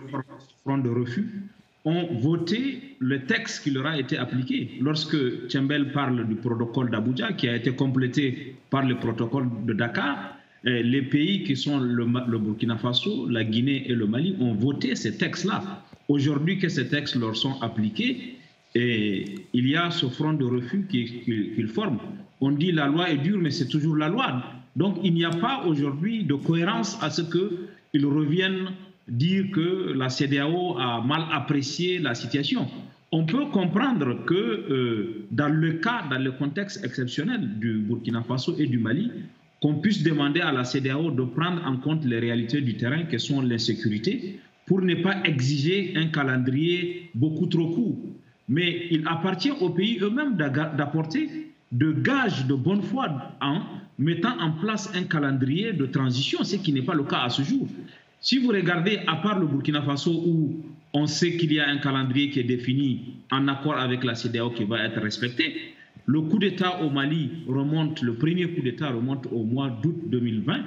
front 0.63 0.77
de 0.77 0.89
refus 0.89 1.27
ont 1.86 2.08
voté 2.20 2.96
le 3.00 3.25
texte 3.25 3.63
qui 3.63 3.72
leur 3.72 3.88
a 3.88 3.98
été 3.98 4.18
appliqué. 4.18 4.77
Lorsque 4.82 5.48
Tchembel 5.48 5.91
parle 5.94 6.27
du 6.27 6.36
protocole 6.36 6.91
d'Abuja, 6.91 7.34
qui 7.34 7.48
a 7.48 7.56
été 7.56 7.74
complété 7.74 8.56
par 8.70 8.86
le 8.86 8.98
protocole 8.98 9.48
de 9.65 9.74
Dakar, 9.74 10.38
euh, 10.68 10.82
les 10.84 11.01
pays 11.01 11.44
qui 11.44 11.56
sont 11.56 11.80
le 11.80 12.38
Burkina 12.38 12.77
Faso, 12.77 13.27
la 13.27 13.44
Guinée 13.44 13.89
et 13.89 13.96
le 13.96 14.06
Mali 14.06 14.36
ont 14.39 14.53
voté 14.53 14.96
ces 14.96 15.18
textes-là. 15.18 15.84
Aujourd'hui 16.08 16.60
que 16.60 16.70
ces 16.70 16.88
textes 16.88 17.15
leur 17.15 17.36
sont 17.36 17.60
appliqués, 17.62 18.36
et 18.75 19.25
il 19.54 19.68
y 19.68 19.75
a 19.75 19.92
ce 19.92 20.06
front 20.08 20.34
de 20.34 20.46
refus 20.46 20.86
qui- 20.90 21.06
qui- 21.24 21.51
qu'ils 21.56 21.68
forment. 21.68 22.00
On 22.40 22.51
dit 22.51 22.72
la 22.72 22.88
loi 22.88 23.10
est 23.10 23.18
dure, 23.18 23.38
mais 23.40 23.51
c'est 23.51 23.68
toujours 23.68 23.96
la 23.98 24.10
loi. 24.10 24.44
Donc 24.75 24.98
il 25.04 25.13
n'y 25.13 25.25
a 25.25 25.30
pas 25.32 25.66
aujourd'hui 25.66 26.24
de 26.24 26.34
cohérence 26.36 26.98
à 27.01 27.10
ce 27.10 27.22
qu'ils 27.22 28.06
reviennent 28.06 28.70
dire 29.08 29.46
que 29.51 29.94
la 29.94 30.10
CDAO 30.10 30.78
a 30.80 31.01
mal 31.06 31.24
apprécié 31.32 32.00
la 32.00 32.16
situation. 32.16 32.68
On 33.12 33.25
peut 33.25 33.46
comprendre 33.51 34.24
que 34.25 34.34
euh, 34.34 35.25
dans 35.32 35.50
le 35.50 35.74
cas, 35.74 36.04
dans 36.10 36.18
le 36.24 36.32
contexte 36.32 36.86
exceptionnel 36.86 37.60
du 37.60 37.80
Burkina 37.80 38.24
Faso 38.24 38.56
et 38.58 38.68
du 38.68 38.78
Mali, 38.78 39.12
qu'on 39.62 39.75
puisse 39.75 40.01
demander 40.01 40.40
à 40.40 40.54
la 40.54 40.63
CDAO 40.63 41.12
de 41.12 41.24
prendre 41.24 41.62
en 41.68 41.75
compte 41.78 42.06
les 42.06 42.20
réalités 42.20 42.62
du 42.62 42.75
terrain 42.78 43.04
que 43.04 43.18
sont 43.18 43.42
l'insécurité 43.42 44.40
pour 44.66 44.82
ne 44.82 44.96
pas 44.96 45.22
exiger 45.25 45.94
un 45.98 46.08
calendrier 46.08 47.10
beaucoup 47.13 47.48
trop 47.48 47.68
court. 47.75 48.00
Mais 48.51 48.88
il 48.91 49.08
appartient 49.08 49.51
aux 49.62 49.70
pays 49.70 49.98
eux-mêmes 50.01 50.36
d'apporter 50.36 51.29
de 51.72 51.93
gages 51.93 52.46
de 52.48 52.53
bonne 52.53 52.81
foi 52.81 53.08
en 53.39 53.62
mettant 53.98 54.38
en 54.41 54.51
place 54.51 54.91
un 54.93 55.03
calendrier 55.03 55.72
de 55.72 55.86
transition, 55.86 56.43
ce 56.43 56.58
qui 56.58 56.74
n'est 56.74 56.81
pas 56.81 56.93
le 56.93 57.05
cas 57.05 57.22
à 57.22 57.29
ce 57.29 57.43
jour. 57.43 57.65
Si 58.20 58.39
vous 58.39 58.50
regardez, 58.50 59.00
à 59.08 59.15
part 59.15 59.39
le 59.39 59.48
Burkina 59.48 59.81
Faso, 59.81 60.12
où 60.12 60.65
on 60.93 61.08
sait 61.08 61.38
qu'il 61.38 61.53
y 61.53 61.62
a 61.62 61.70
un 61.70 61.77
calendrier 61.77 62.29
qui 62.29 62.41
est 62.41 62.43
défini 62.43 63.15
en 63.31 63.48
accord 63.48 63.77
avec 63.77 64.03
la 64.03 64.15
CDAO 64.15 64.50
qui 64.50 64.65
va 64.65 64.84
être 64.84 65.00
respecté, 65.00 65.55
le 66.05 66.20
coup 66.20 66.38
d'État 66.38 66.81
au 66.81 66.89
Mali 66.89 67.29
remonte, 67.48 68.01
le 68.01 68.15
premier 68.15 68.50
coup 68.50 68.62
d'État 68.62 68.89
remonte 68.89 69.27
au 69.31 69.46
mois 69.46 69.70
d'août 69.81 69.96
2020. 70.08 70.60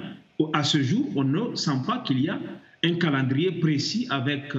À 0.53 0.63
ce 0.63 0.81
jour, 0.81 1.05
on 1.15 1.23
ne 1.23 1.55
sent 1.55 1.83
pas 1.85 1.99
qu'il 1.99 2.19
y 2.19 2.29
a 2.29 2.39
un 2.83 2.95
calendrier 2.95 3.51
précis 3.51 4.07
avec 4.09 4.55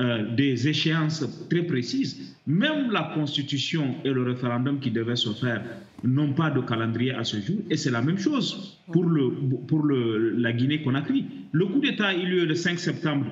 euh, 0.00 0.34
des 0.34 0.66
échéances 0.66 1.24
très 1.48 1.62
précises. 1.62 2.36
Même 2.46 2.90
la 2.90 3.12
Constitution 3.14 3.94
et 4.04 4.10
le 4.10 4.24
référendum 4.24 4.80
qui 4.80 4.90
devaient 4.90 5.14
se 5.14 5.30
faire 5.30 5.62
n'ont 6.02 6.32
pas 6.32 6.50
de 6.50 6.60
calendrier 6.60 7.12
à 7.12 7.22
ce 7.22 7.40
jour. 7.40 7.58
Et 7.70 7.76
c'est 7.76 7.92
la 7.92 8.02
même 8.02 8.18
chose 8.18 8.78
pour, 8.92 9.04
le, 9.04 9.30
pour 9.68 9.84
le, 9.84 10.30
la 10.30 10.52
Guinée-Conakry. 10.52 11.26
Le 11.52 11.66
coup 11.66 11.78
d'État 11.78 12.08
a 12.08 12.14
eu 12.14 12.26
lieu 12.26 12.44
le 12.44 12.54
5 12.54 12.78
septembre 12.78 13.26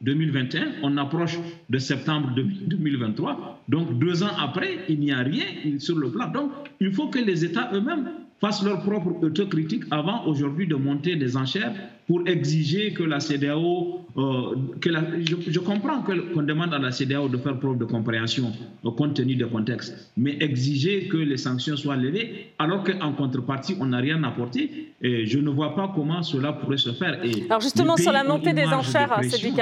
2021, 0.00 0.76
on 0.82 0.96
approche 0.96 1.38
de 1.68 1.78
septembre 1.78 2.30
2023. 2.34 3.64
Donc 3.68 3.98
deux 3.98 4.22
ans 4.22 4.36
après, 4.38 4.78
il 4.88 5.00
n'y 5.00 5.12
a 5.12 5.18
rien 5.18 5.44
sur 5.78 5.98
le 5.98 6.10
plan. 6.10 6.28
Donc 6.28 6.52
il 6.80 6.92
faut 6.92 7.08
que 7.08 7.18
les 7.18 7.44
États 7.44 7.70
eux-mêmes 7.74 8.08
fassent 8.40 8.62
leur 8.62 8.82
propre 8.82 9.22
autocritique 9.22 9.84
avant 9.90 10.24
aujourd'hui 10.26 10.66
de 10.66 10.76
monter 10.76 11.16
des 11.16 11.36
enchères 11.36 11.72
pour 12.06 12.26
exiger 12.26 12.92
que 12.92 13.02
la 13.02 13.20
CDAO, 13.20 14.06
euh, 14.16 14.56
que 14.80 14.88
la, 14.88 15.02
je, 15.20 15.50
je, 15.50 15.58
comprends 15.58 16.02
qu'on 16.02 16.42
demande 16.42 16.72
à 16.72 16.78
la 16.78 16.90
CDAO 16.90 17.28
de 17.28 17.36
faire 17.36 17.58
preuve 17.58 17.76
de 17.78 17.84
compréhension 17.84 18.52
euh, 18.84 18.90
compte 18.92 19.14
tenu 19.14 19.34
du 19.34 19.46
contexte, 19.46 20.12
mais 20.16 20.36
exiger 20.40 21.08
que 21.08 21.18
les 21.18 21.36
sanctions 21.36 21.76
soient 21.76 21.96
levées 21.96 22.52
alors 22.58 22.84
qu'en 22.84 23.12
contrepartie, 23.12 23.76
on 23.80 23.86
n'a 23.86 23.98
rien 23.98 24.22
apporté, 24.24 24.92
et 25.02 25.26
je 25.26 25.38
ne 25.38 25.50
vois 25.50 25.74
pas 25.74 25.92
comment 25.94 26.22
cela 26.22 26.52
pourrait 26.52 26.78
se 26.78 26.92
faire. 26.92 27.22
Et 27.24 27.44
Alors 27.50 27.60
justement, 27.60 27.96
sur 27.96 28.12
la 28.12 28.24
montée 28.24 28.52
des 28.52 28.66
enchères, 28.66 29.20
c'est 29.22 29.42
du. 29.42 29.52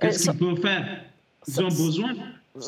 Qu'est-ce 0.00 0.30
qu'ils 0.30 0.38
peuvent 0.38 0.60
faire? 0.60 1.04
Ils 1.48 1.60
ont 1.60 1.68
besoin 1.68 2.10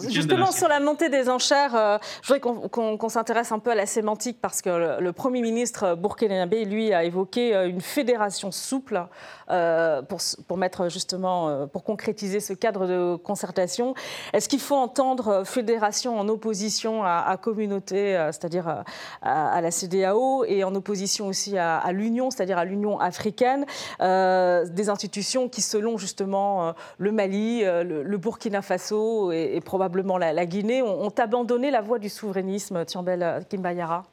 Justement, 0.08 0.50
sur 0.50 0.66
la 0.66 0.80
montée 0.80 1.10
des 1.10 1.28
enchères, 1.28 1.76
euh, 1.76 1.98
je 2.22 2.28
voudrais 2.28 2.40
qu'on 2.40 2.96
qu 2.96 2.98
qu 2.98 3.10
s'intéresse 3.10 3.52
un 3.52 3.58
peu 3.58 3.70
à 3.70 3.74
la 3.74 3.84
sémantique 3.84 4.38
parce 4.40 4.62
que 4.62 4.70
le, 4.70 5.00
le 5.00 5.12
Premier 5.12 5.42
ministre 5.42 5.94
burkinabé, 5.94 6.64
lui, 6.64 6.94
a 6.94 7.04
évoqué 7.04 7.54
euh, 7.54 7.68
une 7.68 7.82
fédération 7.82 8.50
souple 8.50 9.06
euh, 9.50 10.00
pour, 10.00 10.20
pour, 10.48 10.56
mettre 10.56 10.88
justement, 10.88 11.68
pour 11.68 11.84
concrétiser 11.84 12.40
ce 12.40 12.54
cadre 12.54 12.86
de 12.86 13.16
concertation. 13.16 13.94
Est-ce 14.32 14.48
qu'il 14.48 14.60
faut 14.60 14.74
entendre 14.74 15.44
fédération 15.44 16.18
en 16.18 16.30
opposition 16.30 17.04
à, 17.04 17.18
à 17.18 17.36
communauté, 17.36 18.14
c'est-à-dire 18.32 18.66
à, 18.68 18.84
à, 19.20 19.60
la 19.60 19.70
CDAO, 19.70 20.44
et 20.44 20.64
en 20.64 20.74
opposition 20.74 21.26
aussi 21.26 21.58
à, 21.58 21.92
l'Union, 21.92 22.30
c'est-à-dire 22.30 22.56
à 22.56 22.64
l'Union 22.64 22.98
africaine, 23.00 23.66
euh, 24.00 24.64
des 24.64 24.88
institutions 24.88 25.50
qui, 25.50 25.60
selon 25.60 25.98
justement 25.98 26.72
le 26.96 27.12
Mali, 27.12 27.64
le, 27.64 28.02
le, 28.02 28.16
Burkina 28.16 28.62
Faso 28.62 29.30
et, 29.30 29.56
et 29.56 29.60
probablement 29.74 30.18
la, 30.18 30.46
Guinée, 30.46 30.82
ont, 30.82 31.08
abandonné 31.18 31.68
la 31.72 31.80
voie 31.80 31.98
du 31.98 32.08
souverainisme, 32.08 32.84
Tiambel 32.84 33.44
Kimbayara. 33.50 34.04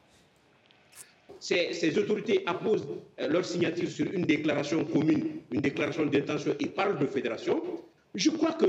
Ces, 1.38 1.96
autorités 1.96 2.42
apposent 2.46 2.88
leur 3.16 3.44
signature 3.44 3.88
sur 3.88 4.12
une 4.12 4.24
déclaration 4.24 4.84
commune, 4.84 5.24
une 5.52 5.60
déclaration 5.60 6.04
d'intention 6.06 6.56
et 6.58 6.66
parlent 6.66 6.98
de 6.98 7.06
fédération, 7.06 7.62
je 8.12 8.30
crois 8.30 8.54
que 8.54 8.66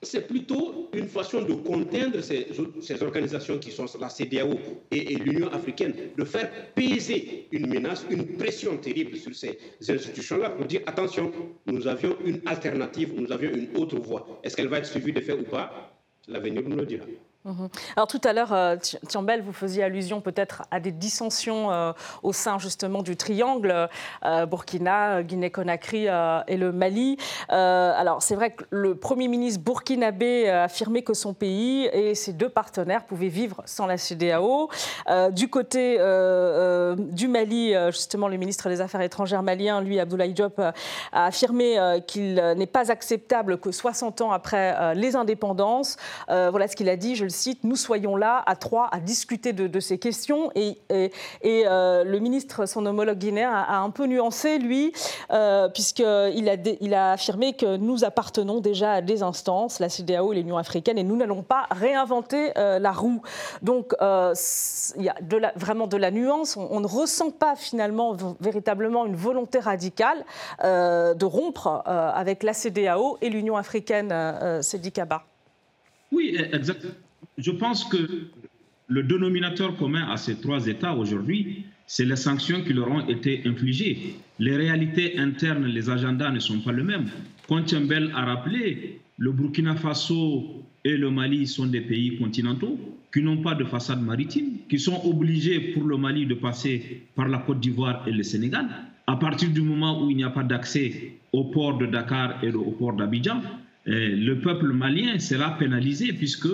c'est 0.00 0.26
plutôt 0.26 0.88
une 0.94 1.08
façon 1.08 1.42
de 1.42 1.52
contraindre 1.52 2.22
ces, 2.22 2.46
ces, 2.80 3.02
organisations 3.02 3.58
qui 3.58 3.70
sont 3.70 3.84
la 4.00 4.08
CDAO 4.08 4.54
et, 4.90 5.12
et 5.12 5.16
l'Union 5.16 5.48
africaine, 5.52 5.92
de 6.16 6.24
faire 6.24 6.50
peser 6.74 7.48
une 7.52 7.66
menace, 7.66 8.06
une 8.08 8.38
pression 8.38 8.78
terrible 8.78 9.14
sur 9.18 9.34
ces 9.34 9.58
institutions-là 9.86 10.50
pour 10.50 10.64
dire 10.64 10.80
attention, 10.86 11.30
nous 11.66 11.86
avions 11.86 12.16
une 12.24 12.40
alternative, 12.46 13.12
nous 13.14 13.30
avions 13.30 13.50
une 13.50 13.76
autre 13.76 13.98
voie. 13.98 14.40
Est-ce 14.42 14.56
qu'elle 14.56 14.68
va 14.68 14.78
être 14.78 14.86
suivie 14.86 15.12
de 15.12 15.20
fait 15.20 15.34
ou 15.34 15.42
pas? 15.42 15.97
L'avenir 16.28 16.68
nous 16.68 16.76
le 16.76 16.84
dira. 16.84 17.06
Mmh. 17.44 17.66
Alors 17.94 18.08
tout 18.08 18.20
à 18.24 18.32
l'heure, 18.32 18.52
euh, 18.52 18.76
Tiambel, 19.08 19.42
vous 19.42 19.52
faisiez 19.52 19.84
allusion 19.84 20.20
peut-être 20.20 20.64
à 20.72 20.80
des 20.80 20.90
dissensions 20.90 21.70
euh, 21.70 21.92
au 22.24 22.32
sein 22.32 22.58
justement 22.58 23.00
du 23.02 23.16
triangle 23.16 23.88
euh, 24.24 24.46
Burkina, 24.46 25.22
Guinée-Conakry 25.22 26.08
et 26.48 26.56
le 26.56 26.72
Mali. 26.72 27.16
Alors 27.48 28.22
c'est 28.22 28.34
vrai 28.34 28.50
que 28.50 28.64
le 28.70 28.96
Premier 28.96 29.28
ministre 29.28 29.62
burkinabé 29.62 30.48
a 30.48 30.64
affirmé 30.64 31.02
que 31.02 31.14
son 31.14 31.32
pays 31.32 31.86
et 31.92 32.14
ses 32.14 32.32
deux 32.32 32.48
partenaires 32.48 33.04
pouvaient 33.04 33.28
vivre 33.28 33.62
sans 33.66 33.86
la 33.86 33.98
CDAO. 33.98 34.68
Du 35.30 35.48
côté 35.48 35.96
du 36.96 37.28
Mali, 37.28 37.74
justement, 37.90 38.28
le 38.28 38.36
ministre 38.36 38.68
des 38.68 38.80
Affaires 38.80 39.00
étrangères 39.00 39.42
malien, 39.42 39.80
lui, 39.80 40.00
Abdoulaye 40.00 40.32
Diop, 40.32 40.58
a 40.58 40.74
affirmé 41.12 41.78
qu'il 42.06 42.34
n'est 42.56 42.66
pas 42.66 42.90
acceptable 42.90 43.58
que 43.58 43.70
60 43.70 44.20
ans 44.22 44.32
après 44.32 44.94
les 44.94 45.16
indépendances, 45.16 45.96
voilà 46.28 46.68
ce 46.68 46.76
qu'il 46.76 46.88
a 46.88 46.96
dit, 46.96 47.16
le 47.28 47.68
nous 47.68 47.76
soyons 47.76 48.16
là 48.16 48.42
à 48.46 48.56
trois 48.56 48.88
à 48.92 49.00
discuter 49.00 49.52
de, 49.52 49.80
ces 49.80 49.98
questions. 49.98 50.50
Et, 50.54 50.78
et, 50.90 51.64
le 51.64 52.18
ministre, 52.18 52.66
son 52.66 52.84
homologue 52.86 53.18
guinéen, 53.18 53.50
a, 53.50 53.78
un 53.78 53.90
peu 53.90 54.06
nuancé, 54.06 54.58
lui, 54.58 54.92
puisqu'il 55.72 56.48
a, 56.48 56.56
il 56.80 56.94
a 56.94 57.12
affirmé 57.12 57.52
que 57.54 57.76
nous 57.76 58.04
appartenons 58.04 58.60
déjà 58.60 58.94
à 58.94 59.00
des 59.00 59.22
instances, 59.22 59.80
la 59.80 59.88
CDAO 59.88 60.32
et 60.32 60.36
l'Union 60.36 60.58
africaine, 60.58 60.98
et 60.98 61.04
nous 61.04 61.16
n'allons 61.16 61.42
pas 61.42 61.66
réinventer 61.70 62.52
la 62.56 62.92
roue. 62.92 63.22
Donc, 63.62 63.94
il 64.00 65.02
y 65.02 65.08
a 65.08 65.16
vraiment 65.56 65.86
de 65.86 65.96
la 65.96 66.10
nuance. 66.10 66.56
On, 66.56 66.80
ne 66.80 66.86
ressent 66.86 67.30
pas 67.30 67.56
finalement 67.56 68.16
véritablement 68.40 69.06
une 69.06 69.16
volonté 69.16 69.58
radicale 69.58 70.24
de 70.62 71.24
rompre 71.24 71.82
avec 71.86 72.42
la 72.42 72.52
CDAO 72.52 73.18
et 73.20 73.30
l'Union 73.30 73.56
africaine, 73.56 74.10
euh, 74.12 74.62
Kaba. 74.94 75.24
Oui, 76.12 76.36
exactement. 76.52 76.94
Je 77.38 77.52
pense 77.52 77.84
que 77.84 77.98
le 78.88 79.02
dénominateur 79.04 79.76
commun 79.76 80.08
à 80.10 80.16
ces 80.16 80.40
trois 80.40 80.66
États 80.66 80.94
aujourd'hui, 80.94 81.64
c'est 81.86 82.04
les 82.04 82.16
sanctions 82.16 82.62
qui 82.64 82.72
leur 82.72 82.90
ont 82.90 83.06
été 83.06 83.42
infligées. 83.46 84.16
Les 84.40 84.56
réalités 84.56 85.18
internes, 85.18 85.66
les 85.66 85.88
agendas 85.88 86.32
ne 86.32 86.40
sont 86.40 86.58
pas 86.60 86.72
les 86.72 86.82
mêmes. 86.82 87.06
Tchembel 87.64 88.10
a 88.14 88.24
rappelé, 88.24 88.98
le 89.18 89.30
Burkina 89.32 89.76
Faso 89.76 90.64
et 90.84 90.96
le 90.96 91.10
Mali 91.10 91.46
sont 91.46 91.66
des 91.66 91.80
pays 91.80 92.18
continentaux 92.18 92.76
qui 93.12 93.22
n'ont 93.22 93.38
pas 93.40 93.54
de 93.54 93.64
façade 93.64 94.02
maritime, 94.02 94.58
qui 94.68 94.78
sont 94.80 95.00
obligés 95.06 95.60
pour 95.72 95.84
le 95.84 95.96
Mali 95.96 96.26
de 96.26 96.34
passer 96.34 97.04
par 97.14 97.28
la 97.28 97.38
Côte 97.38 97.60
d'Ivoire 97.60 98.02
et 98.06 98.10
le 98.12 98.22
Sénégal. 98.24 98.66
À 99.06 99.16
partir 99.16 99.48
du 99.50 99.62
moment 99.62 100.04
où 100.04 100.10
il 100.10 100.16
n'y 100.16 100.24
a 100.24 100.30
pas 100.30 100.42
d'accès 100.42 101.12
au 101.32 101.44
port 101.44 101.78
de 101.78 101.86
Dakar 101.86 102.42
et 102.44 102.50
au 102.52 102.72
port 102.72 102.94
d'Abidjan, 102.94 103.40
eh, 103.86 104.08
le 104.08 104.40
peuple 104.40 104.72
malien 104.72 105.18
sera 105.18 105.56
pénalisé 105.56 106.12
puisque 106.12 106.48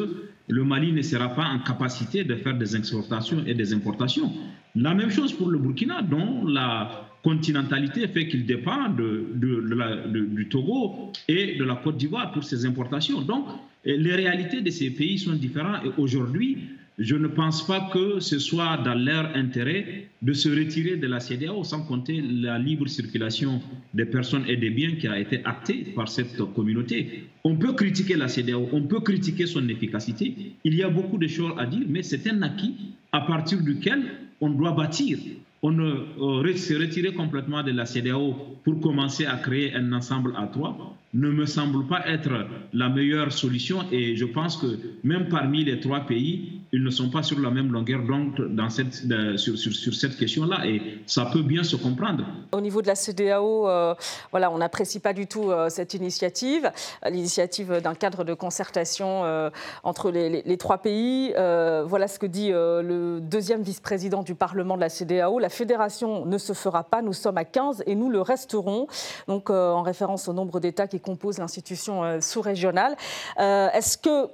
le 0.48 0.64
Mali 0.64 0.92
ne 0.92 1.02
sera 1.02 1.28
pas 1.30 1.46
en 1.46 1.58
capacité 1.60 2.24
de 2.24 2.34
faire 2.36 2.56
des 2.56 2.76
exportations 2.76 3.44
et 3.46 3.54
des 3.54 3.72
importations. 3.72 4.30
La 4.76 4.94
même 4.94 5.10
chose 5.10 5.32
pour 5.32 5.48
le 5.48 5.58
Burkina, 5.58 6.02
dont 6.02 6.44
la 6.46 7.08
continentalité 7.22 8.06
fait 8.08 8.28
qu'il 8.28 8.44
dépend 8.44 8.90
du 8.90 10.48
Togo 10.50 11.12
et 11.28 11.56
de 11.56 11.64
la 11.64 11.76
Côte 11.76 11.96
d'Ivoire 11.96 12.32
pour 12.32 12.44
ses 12.44 12.66
importations. 12.66 13.22
Donc, 13.22 13.46
les 13.84 14.14
réalités 14.14 14.60
de 14.60 14.70
ces 14.70 14.90
pays 14.90 15.18
sont 15.18 15.32
différentes 15.32 15.84
et 15.86 15.90
aujourd'hui, 15.96 16.58
je 16.98 17.16
ne 17.16 17.26
pense 17.26 17.66
pas 17.66 17.90
que 17.92 18.20
ce 18.20 18.38
soit 18.38 18.76
dans 18.78 18.94
leur 18.94 19.34
intérêt 19.36 20.08
de 20.22 20.32
se 20.32 20.48
retirer 20.48 20.96
de 20.96 21.06
la 21.06 21.18
CDAO, 21.18 21.64
sans 21.64 21.82
compter 21.82 22.22
la 22.22 22.58
libre 22.58 22.86
circulation 22.86 23.60
des 23.94 24.04
personnes 24.04 24.44
et 24.46 24.56
des 24.56 24.70
biens 24.70 24.94
qui 24.96 25.08
a 25.08 25.18
été 25.18 25.40
actée 25.44 25.92
par 25.96 26.08
cette 26.08 26.36
communauté. 26.54 27.24
On 27.42 27.56
peut 27.56 27.72
critiquer 27.72 28.14
la 28.14 28.28
CDAO, 28.28 28.68
on 28.72 28.82
peut 28.82 29.00
critiquer 29.00 29.46
son 29.46 29.68
efficacité. 29.68 30.34
Il 30.62 30.74
y 30.74 30.82
a 30.82 30.88
beaucoup 30.88 31.18
de 31.18 31.26
choses 31.26 31.52
à 31.58 31.66
dire, 31.66 31.84
mais 31.88 32.02
c'est 32.02 32.28
un 32.30 32.42
acquis 32.42 32.74
à 33.10 33.22
partir 33.22 33.60
duquel 33.60 34.02
on 34.40 34.50
doit 34.50 34.72
bâtir. 34.72 35.18
On 35.62 35.72
ne 35.72 35.84
euh, 36.20 36.56
se 36.56 36.74
retirer 36.74 37.12
complètement 37.12 37.62
de 37.62 37.72
la 37.72 37.86
CDAO 37.86 38.58
pour 38.62 38.80
commencer 38.80 39.26
à 39.26 39.36
créer 39.36 39.74
un 39.74 39.92
ensemble 39.92 40.34
à 40.36 40.46
trois 40.46 40.96
ne 41.14 41.30
me 41.30 41.46
semble 41.46 41.86
pas 41.86 42.06
être 42.08 42.46
la 42.72 42.88
meilleure 42.88 43.32
solution 43.32 43.84
et 43.92 44.16
je 44.16 44.24
pense 44.24 44.56
que 44.56 44.66
même 45.04 45.28
parmi 45.28 45.64
les 45.64 45.78
trois 45.78 46.00
pays, 46.00 46.60
ils 46.74 46.82
ne 46.82 46.90
sont 46.90 47.08
pas 47.08 47.22
sur 47.22 47.38
la 47.38 47.50
même 47.50 47.72
longueur 47.72 48.02
d'onde 48.02 48.48
dans 48.50 48.68
cette, 48.68 48.94
sur, 49.36 49.56
sur, 49.56 49.94
cette 49.94 50.16
question-là 50.16 50.66
et 50.66 50.82
ça 51.06 51.24
peut 51.32 51.42
bien 51.42 51.62
se 51.62 51.76
comprendre. 51.76 52.24
Au 52.50 52.60
niveau 52.60 52.82
de 52.82 52.88
la 52.88 52.96
CDAO, 52.96 53.68
euh, 53.68 53.94
voilà, 54.32 54.50
on 54.50 54.58
n'apprécie 54.58 54.98
pas 54.98 55.12
du 55.12 55.28
tout 55.28 55.52
euh, 55.52 55.68
cette 55.68 55.94
initiative, 55.94 56.72
l'initiative 57.08 57.80
d'un 57.80 57.94
cadre 57.94 58.24
de 58.24 58.34
concertation 58.34 59.24
euh, 59.24 59.50
entre 59.84 60.10
les, 60.10 60.42
les, 60.42 60.56
trois 60.56 60.78
pays. 60.78 61.32
voilà 61.32 62.08
ce 62.08 62.18
que 62.18 62.26
dit 62.26 62.50
le 62.50 63.20
deuxième 63.20 63.62
vice-président 63.62 64.22
du 64.24 64.34
Parlement 64.34 64.74
de 64.74 64.80
la 64.80 64.88
CDAO. 64.88 65.38
La 65.38 65.50
fédération 65.50 66.26
ne 66.26 66.38
se 66.38 66.54
fera 66.54 66.82
pas, 66.82 67.02
nous 67.02 67.12
sommes 67.12 67.38
à 67.38 67.44
15 67.44 67.84
et 67.86 67.94
nous 67.94 68.10
le 68.10 68.20
resterons. 68.20 68.88
Donc 69.28 69.50
en 69.50 69.82
référence 69.82 70.26
au 70.26 70.32
nombre 70.32 70.58
d'États 70.58 70.88
qui 70.88 70.98
compose 70.98 71.38
l'institution 71.38 72.20
sous-régionale. 72.20 72.96
Est-ce 73.38 73.96
que 73.96 74.28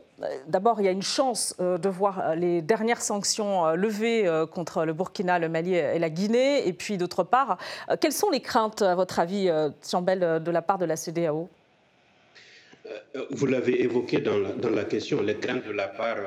D'abord, 0.46 0.80
il 0.80 0.84
y 0.84 0.88
a 0.88 0.92
une 0.92 1.02
chance 1.02 1.54
de 1.58 1.88
voir 1.88 2.34
les 2.36 2.60
dernières 2.62 3.00
sanctions 3.00 3.74
levées 3.74 4.30
contre 4.52 4.84
le 4.84 4.92
Burkina, 4.92 5.38
le 5.38 5.48
Mali 5.48 5.74
et 5.74 5.98
la 5.98 6.10
Guinée. 6.10 6.66
Et 6.66 6.72
puis, 6.72 6.98
d'autre 6.98 7.24
part, 7.24 7.58
quelles 8.00 8.12
sont 8.12 8.30
les 8.30 8.40
craintes, 8.40 8.82
à 8.82 8.94
votre 8.94 9.18
avis, 9.18 9.50
Tiambel, 9.80 10.42
de 10.42 10.50
la 10.50 10.62
part 10.62 10.78
de 10.78 10.84
la 10.84 10.96
CDAO 10.96 11.48
Vous 13.30 13.46
l'avez 13.46 13.82
évoqué 13.82 14.18
dans 14.18 14.36
la, 14.70 14.84
question, 14.84 15.22
les 15.22 15.36
craintes 15.36 15.66
de 15.66 15.72
la 15.72 15.88
part 15.88 16.18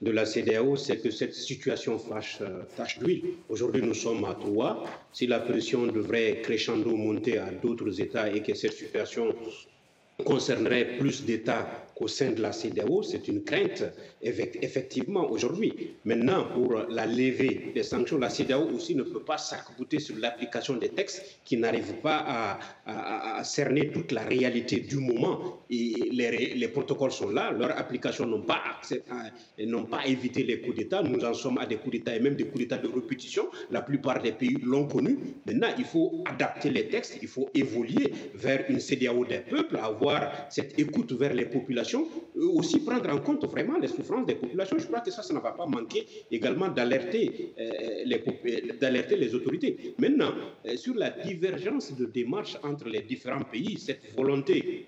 de 0.00 0.10
la 0.10 0.26
CDAO, 0.26 0.76
c'est 0.76 0.98
que 0.98 1.10
cette 1.10 1.34
situation 1.34 1.98
fâche, 1.98 2.38
tâche 2.76 2.98
d'huile. 2.98 3.24
Aujourd'hui, 3.48 3.82
nous 3.82 3.94
sommes 3.94 4.24
à 4.24 4.34
trois. 4.34 4.84
Si 5.12 5.26
la 5.26 5.40
pression 5.40 5.86
devrait 5.86 6.40
crescendo 6.42 6.96
monter 6.96 7.38
à 7.38 7.50
d'autres 7.50 8.00
États 8.00 8.30
et 8.30 8.42
que 8.42 8.54
cette 8.54 8.74
situation 8.74 9.34
concernerait 10.24 10.98
plus 10.98 11.24
d'États 11.24 11.68
qu'au 11.98 12.08
sein 12.08 12.30
de 12.30 12.40
la 12.40 12.52
CDAO, 12.52 13.02
c'est 13.02 13.26
une 13.26 13.42
crainte 13.42 13.82
effectivement 14.22 15.30
aujourd'hui. 15.30 15.94
Maintenant, 16.04 16.44
pour 16.52 16.74
la 16.88 17.06
levée 17.06 17.72
des 17.74 17.82
sanctions, 17.82 18.18
la 18.18 18.30
CDAO 18.30 18.68
aussi 18.74 18.94
ne 18.94 19.02
peut 19.02 19.22
pas 19.22 19.38
s'accouter 19.38 19.98
sur 19.98 20.16
l'application 20.16 20.76
des 20.76 20.88
textes 20.88 21.40
qui 21.44 21.56
n'arrivent 21.56 22.00
pas 22.02 22.58
à, 22.86 23.44
cerner 23.44 23.90
toute 23.90 24.12
la 24.12 24.22
réalité 24.22 24.80
du 24.80 24.96
moment. 24.96 25.60
Et 25.70 25.94
les, 26.12 26.54
les 26.54 26.68
protocoles 26.68 27.12
sont 27.12 27.30
là, 27.30 27.52
leur 27.52 27.76
application 27.78 28.26
n'ont 28.26 28.42
pas, 28.42 28.62
pas 29.90 30.06
évité 30.06 30.42
les 30.42 30.60
coups 30.60 30.76
d'État. 30.76 31.02
Nous 31.02 31.24
en 31.24 31.34
sommes 31.34 31.58
à 31.58 31.66
des 31.66 31.76
coups 31.76 31.96
d'État 31.96 32.16
et 32.16 32.20
même 32.20 32.34
des 32.34 32.44
coups 32.44 32.60
d'État 32.60 32.78
de 32.78 32.88
répétition. 32.88 33.48
La 33.70 33.82
plupart 33.82 34.22
des 34.22 34.32
pays 34.32 34.56
l'ont 34.62 34.86
connu. 34.86 35.18
Maintenant, 35.46 35.68
il 35.78 35.84
faut 35.84 36.24
adapter 36.26 36.70
les 36.70 36.88
textes, 36.88 37.18
il 37.22 37.28
faut 37.28 37.48
évoluer 37.54 38.12
vers 38.34 38.64
une 38.68 38.80
CDAO 38.80 39.24
des 39.24 39.38
peuples, 39.38 39.76
avoir 39.76 40.32
cette 40.50 40.78
écoute 40.78 41.12
vers 41.12 41.34
les 41.34 41.46
populations, 41.46 42.06
aussi 42.42 42.80
prendre 42.80 43.08
en 43.10 43.18
compte 43.18 43.44
vraiment 43.46 43.78
les 43.78 43.88
souffrances 43.88 44.26
des 44.26 44.34
populations. 44.34 44.78
Je 44.78 44.86
crois 44.86 45.00
que 45.00 45.10
ça, 45.10 45.22
ça 45.22 45.34
ne 45.34 45.40
va 45.40 45.52
pas 45.52 45.66
manquer 45.66 46.06
également 46.30 46.68
d'alerter 46.68 47.52
euh, 47.58 47.70
les, 48.04 48.22
d'alerter 48.80 49.16
les 49.16 49.34
autorités. 49.34 49.94
Maintenant, 49.98 50.32
euh, 50.66 50.76
sur 50.76 50.94
la 50.94 51.10
divergence 51.10 51.96
de 51.96 52.06
démarches 52.06 52.56
entre 52.62 52.88
les 52.88 53.02
différents 53.02 53.44
pays, 53.44 53.78
cette 53.78 54.14
volonté 54.16 54.86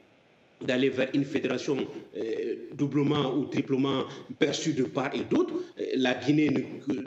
d'aller 0.66 0.90
vers 0.90 1.08
une 1.14 1.24
fédération 1.24 1.76
euh, 2.16 2.56
doublement 2.74 3.34
ou 3.34 3.44
triplement 3.46 4.04
perçue 4.38 4.72
de 4.72 4.84
part 4.84 5.14
et 5.14 5.24
d'autre. 5.24 5.54
Euh, 5.78 5.84
la 5.96 6.14
Guinée 6.14 6.50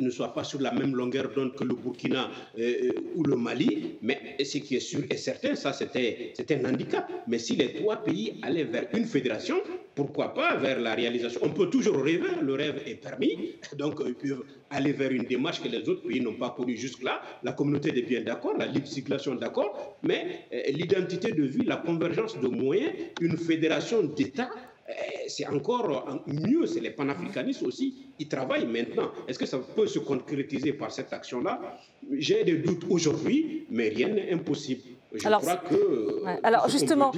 ne, 0.01 0.09
soit 0.09 0.33
pas 0.33 0.43
sur 0.43 0.59
la 0.61 0.71
même 0.71 0.95
longueur 0.95 1.31
d'onde 1.33 1.55
que 1.55 1.63
le 1.63 1.75
Burkina 1.75 2.29
euh, 2.57 2.91
ou 3.15 3.23
le 3.23 3.35
Mali, 3.35 3.95
mais 4.01 4.37
ce 4.43 4.57
qui 4.57 4.75
est 4.75 4.79
sûr 4.79 5.01
et 5.09 5.17
certain, 5.17 5.55
ça 5.55 5.73
c'était 5.73 6.33
un 6.49 6.65
handicap. 6.65 7.09
Mais 7.27 7.39
si 7.39 7.55
les 7.55 7.73
trois 7.73 7.97
pays 7.97 8.39
allaient 8.41 8.63
vers 8.63 8.87
une 8.93 9.05
fédération, 9.05 9.57
pourquoi 9.95 10.33
pas 10.33 10.55
vers 10.57 10.79
la 10.79 10.95
réalisation 10.95 11.39
On 11.43 11.49
peut 11.49 11.69
toujours 11.69 11.97
rêver, 12.03 12.29
le 12.41 12.53
rêve 12.53 12.81
est 12.85 12.95
permis, 12.95 13.55
donc 13.77 14.01
ils 14.05 14.15
peuvent 14.15 14.43
aller 14.69 14.91
vers 14.91 15.11
une 15.11 15.23
démarche 15.23 15.61
que 15.61 15.67
les 15.67 15.87
autres 15.87 16.07
pays 16.07 16.19
n'ont 16.21 16.33
pas 16.35 16.49
connue 16.49 16.77
jusque-là. 16.77 17.21
La 17.43 17.51
communauté 17.53 17.89
est 17.97 18.01
bien 18.01 18.21
d'accord, 18.21 18.57
la 18.57 18.65
libre 18.65 18.87
circulation 18.87 19.35
d'accord, 19.35 19.97
mais 20.03 20.45
l'identité 20.69 21.31
de 21.31 21.43
vie, 21.43 21.63
la 21.65 21.77
convergence 21.77 22.39
de 22.39 22.47
moyens, 22.47 22.91
une 23.21 23.37
fédération 23.37 24.03
d'États, 24.03 24.49
eh, 24.89 25.29
c'est 25.29 25.47
encore 25.47 26.21
mieux, 26.27 26.65
c'est 26.65 26.81
les 26.81 26.89
panafricanistes 26.89 27.63
aussi, 27.63 28.07
ils 28.19 28.27
travaillent 28.27 28.67
maintenant. 28.67 29.11
Est-ce 29.27 29.39
que 29.39 29.45
ça 29.45 29.59
peut 29.59 29.87
se 29.87 29.99
concrétiser 29.99 30.73
par 30.73 30.91
cette 30.91 31.13
action-là? 31.13 31.79
J'ai 32.11 32.43
des 32.43 32.57
doutes 32.57 32.83
aujourd'hui, 32.89 33.65
mais 33.69 33.89
rien 33.89 34.09
n'est 34.09 34.31
impossible. 34.33 34.81
Je 35.13 35.19
crois 35.19 35.57
que. 35.57 36.23
alors 36.43 36.67
justement, 36.69 37.11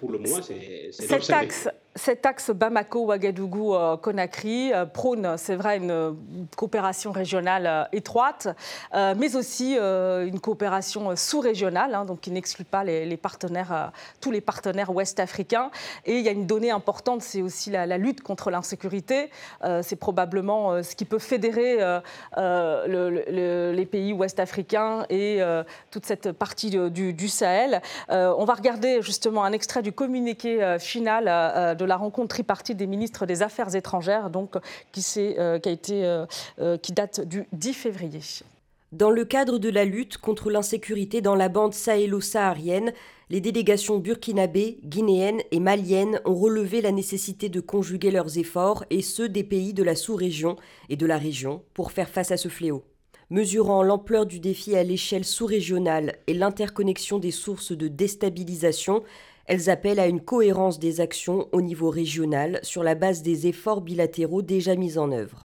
pour 0.00 0.12
le 0.12 0.18
moment, 0.18 0.40
c'est. 0.42 0.90
Cet 0.92 1.28
axe, 1.30 1.68
cet 1.94 2.26
axe 2.26 2.50
Bamako-Ouagadougou-Conakry 2.50 4.72
euh, 4.72 4.86
prône, 4.86 5.34
c'est 5.36 5.56
vrai, 5.56 5.76
une 5.76 6.16
coopération 6.56 7.12
régionale 7.12 7.66
euh, 7.66 7.84
étroite, 7.92 8.48
euh, 8.94 9.14
mais 9.16 9.36
aussi 9.36 9.74
une 9.74 10.40
coopération 10.40 11.14
sous-régionale, 11.16 11.94
hein, 11.94 12.04
donc 12.04 12.20
qui 12.20 12.30
n'exclut 12.30 12.64
pas 12.64 12.84
les, 12.84 13.16
partenaires, 13.16 13.90
tous 14.20 14.30
les 14.30 14.40
partenaires 14.40 14.94
ouest-africains. 14.94 15.70
Et 16.06 16.18
il 16.18 16.24
y 16.24 16.28
a 16.28 16.32
une 16.32 16.46
donnée 16.46 16.70
importante, 16.70 17.22
c'est 17.22 17.42
aussi 17.42 17.70
la, 17.70 17.98
lutte 17.98 18.22
contre 18.22 18.50
l'insécurité. 18.50 19.30
c'est 19.82 19.96
probablement 19.96 20.82
ce 20.82 20.94
qui 20.94 21.04
peut 21.04 21.18
fédérer 21.18 21.78
les 22.36 23.86
pays 23.86 24.12
ouest-africains 24.12 25.04
et 25.10 25.40
toute 25.90 26.06
cette 26.06 26.30
partie 26.32 26.70
du, 26.70 27.12
du 27.12 27.28
Sahel. 27.28 27.82
on 28.08 28.44
va 28.44 28.54
regarder 28.54 29.02
justement 29.02 29.44
un 29.44 29.52
extrait 29.52 29.82
du 29.82 29.92
communiqué 29.92 30.76
final 30.78 31.76
de 31.76 31.81
de 31.82 31.88
la 31.88 31.96
rencontre 31.96 32.28
tripartite 32.28 32.76
des 32.76 32.86
ministres 32.86 33.26
des 33.26 33.42
Affaires 33.42 33.74
étrangères, 33.74 34.30
donc, 34.30 34.56
qui, 34.92 35.04
euh, 35.18 35.58
euh, 35.66 36.26
euh, 36.60 36.76
qui 36.78 36.92
date 36.92 37.20
du 37.20 37.44
10 37.52 37.74
février. 37.74 38.20
Dans 38.92 39.10
le 39.10 39.24
cadre 39.24 39.58
de 39.58 39.68
la 39.68 39.84
lutte 39.84 40.18
contre 40.18 40.50
l'insécurité 40.50 41.20
dans 41.20 41.34
la 41.34 41.48
bande 41.48 41.74
sahélo-saharienne, 41.74 42.92
les 43.30 43.40
délégations 43.40 43.98
burkinabées, 43.98 44.78
guinéennes 44.84 45.40
et 45.50 45.60
maliennes 45.60 46.20
ont 46.24 46.34
relevé 46.34 46.82
la 46.82 46.92
nécessité 46.92 47.48
de 47.48 47.60
conjuguer 47.60 48.10
leurs 48.10 48.38
efforts 48.38 48.84
et 48.90 49.02
ceux 49.02 49.28
des 49.28 49.44
pays 49.44 49.72
de 49.72 49.82
la 49.82 49.96
sous-région 49.96 50.56
et 50.90 50.96
de 50.96 51.06
la 51.06 51.16
région 51.16 51.62
pour 51.74 51.90
faire 51.90 52.10
face 52.10 52.30
à 52.30 52.36
ce 52.36 52.48
fléau. 52.48 52.84
Mesurant 53.30 53.82
l'ampleur 53.82 54.26
du 54.26 54.40
défi 54.40 54.76
à 54.76 54.84
l'échelle 54.84 55.24
sous-régionale 55.24 56.16
et 56.26 56.34
l'interconnexion 56.34 57.18
des 57.18 57.30
sources 57.30 57.72
de 57.72 57.88
déstabilisation, 57.88 59.02
elles 59.46 59.70
appellent 59.70 60.00
à 60.00 60.06
une 60.06 60.20
cohérence 60.20 60.78
des 60.78 61.00
actions 61.00 61.48
au 61.52 61.60
niveau 61.60 61.90
régional 61.90 62.60
sur 62.62 62.82
la 62.82 62.94
base 62.94 63.22
des 63.22 63.46
efforts 63.46 63.80
bilatéraux 63.80 64.42
déjà 64.42 64.76
mis 64.76 64.98
en 64.98 65.12
œuvre. 65.12 65.42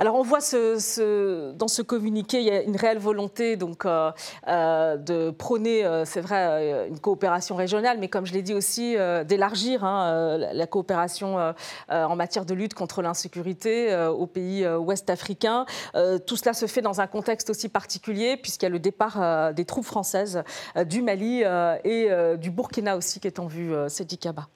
Alors 0.00 0.14
on 0.14 0.22
voit 0.22 0.40
ce, 0.40 1.52
dans 1.54 1.66
ce 1.66 1.82
communiqué, 1.82 2.38
il 2.38 2.46
y 2.46 2.50
a 2.50 2.62
une 2.62 2.76
réelle 2.76 2.98
volonté 2.98 3.56
donc, 3.56 3.84
euh, 3.84 4.12
euh, 4.46 4.96
de 4.96 5.30
prôner, 5.30 5.84
euh, 5.84 6.04
c'est 6.04 6.20
vrai, 6.20 6.86
une 6.88 7.00
coopération 7.00 7.56
régionale, 7.56 7.98
mais 7.98 8.06
comme 8.06 8.24
je 8.24 8.32
l'ai 8.32 8.42
dit 8.42 8.54
aussi, 8.54 8.96
d'élargir 9.26 9.84
hein, 9.84 10.38
la 10.38 10.66
coopération 10.68 11.54
en 11.88 12.16
matière 12.16 12.44
de 12.44 12.54
lutte 12.54 12.74
contre 12.74 13.02
l'insécurité 13.02 13.94
aux 14.08 14.26
pays 14.26 14.66
ouest 14.66 15.10
africains. 15.10 15.66
tout 16.26 16.36
cela 16.36 16.52
se 16.52 16.66
fait 16.66 16.82
dans 16.82 17.00
un 17.00 17.06
contexte 17.06 17.50
aussi 17.50 17.68
particulier, 17.68 18.36
puisqu'il 18.36 18.66
y 18.66 18.68
a 18.68 18.70
le 18.70 18.78
départ 18.78 19.52
des 19.52 19.64
troupes 19.64 19.84
françaises 19.84 20.42
du 20.86 21.02
Mali 21.02 21.42
et 21.84 22.08
du 22.38 22.50
Burkina 22.50 22.96
aussi 22.96 23.20
qui 23.20 23.26
est 23.26 23.38
en 23.38 23.46
vue, 23.46 23.74
c'est 23.88 24.04
Dikaba. 24.04 24.48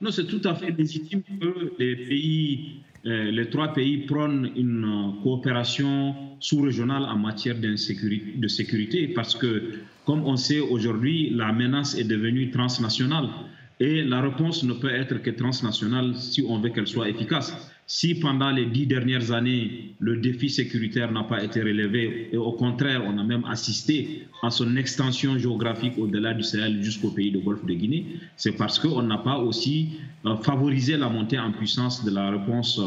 Non, 0.00 0.10
c'est 0.10 0.26
tout 0.26 0.42
à 0.44 0.54
fait 0.54 0.70
légitime 0.70 1.22
que 1.22 1.72
les 1.78 1.96
pays 1.96 2.82
euh, 3.06 3.30
les 3.30 3.48
trois 3.48 3.72
pays 3.72 3.98
prônent 3.98 4.50
une 4.56 4.84
euh, 4.84 5.22
coopération 5.22 6.14
sous-régionale 6.40 7.04
en 7.04 7.16
matière 7.16 7.54
de 7.56 7.76
sécurité 7.76 9.08
parce 9.08 9.36
que, 9.36 9.74
comme 10.04 10.24
on 10.24 10.36
sait 10.36 10.58
aujourd'hui, 10.58 11.30
la 11.30 11.52
menace 11.52 11.96
est 11.96 12.04
devenue 12.04 12.50
transnationale 12.50 13.28
et 13.78 14.02
la 14.02 14.20
réponse 14.22 14.64
ne 14.64 14.72
peut 14.72 14.92
être 14.92 15.22
que 15.22 15.30
transnationale 15.30 16.16
si 16.16 16.42
on 16.48 16.58
veut 16.58 16.70
qu'elle 16.70 16.88
soit 16.88 17.08
efficace. 17.08 17.54
Si 17.88 18.16
pendant 18.16 18.50
les 18.50 18.66
dix 18.66 18.86
dernières 18.86 19.30
années, 19.30 19.94
le 20.00 20.16
défi 20.16 20.50
sécuritaire 20.50 21.12
n'a 21.12 21.22
pas 21.22 21.44
été 21.44 21.62
relevé, 21.62 22.30
et 22.32 22.36
au 22.36 22.50
contraire, 22.50 23.04
on 23.06 23.16
a 23.16 23.22
même 23.22 23.44
assisté 23.44 24.26
à 24.42 24.50
son 24.50 24.76
extension 24.76 25.38
géographique 25.38 25.92
au-delà 25.96 26.34
du 26.34 26.42
Sahel 26.42 26.82
jusqu'au 26.82 27.10
pays 27.10 27.30
du 27.30 27.38
Golfe 27.38 27.64
de 27.64 27.74
Guinée, 27.74 28.06
c'est 28.36 28.56
parce 28.56 28.80
qu'on 28.80 29.02
n'a 29.02 29.18
pas 29.18 29.38
aussi 29.38 30.00
euh, 30.24 30.34
favorisé 30.38 30.96
la 30.96 31.08
montée 31.08 31.38
en 31.38 31.52
puissance 31.52 32.04
de 32.04 32.10
la 32.10 32.30
réponse 32.30 32.80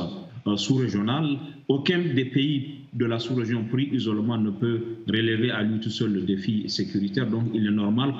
euh, 0.47 0.57
sous-régionale. 0.57 1.37
Aucun 1.69 1.99
des 1.99 2.25
pays 2.25 2.79
de 2.93 3.05
la 3.05 3.19
sous-région 3.19 3.63
pris 3.65 3.89
isolement 3.93 4.39
ne 4.39 4.49
peut 4.49 4.81
relever 5.07 5.51
à 5.51 5.61
lui 5.61 5.79
tout 5.79 5.91
seul 5.91 6.13
le 6.13 6.21
défi 6.21 6.67
sécuritaire. 6.67 7.29
Donc 7.29 7.43
il 7.53 7.67
est 7.67 7.71
normal 7.71 8.13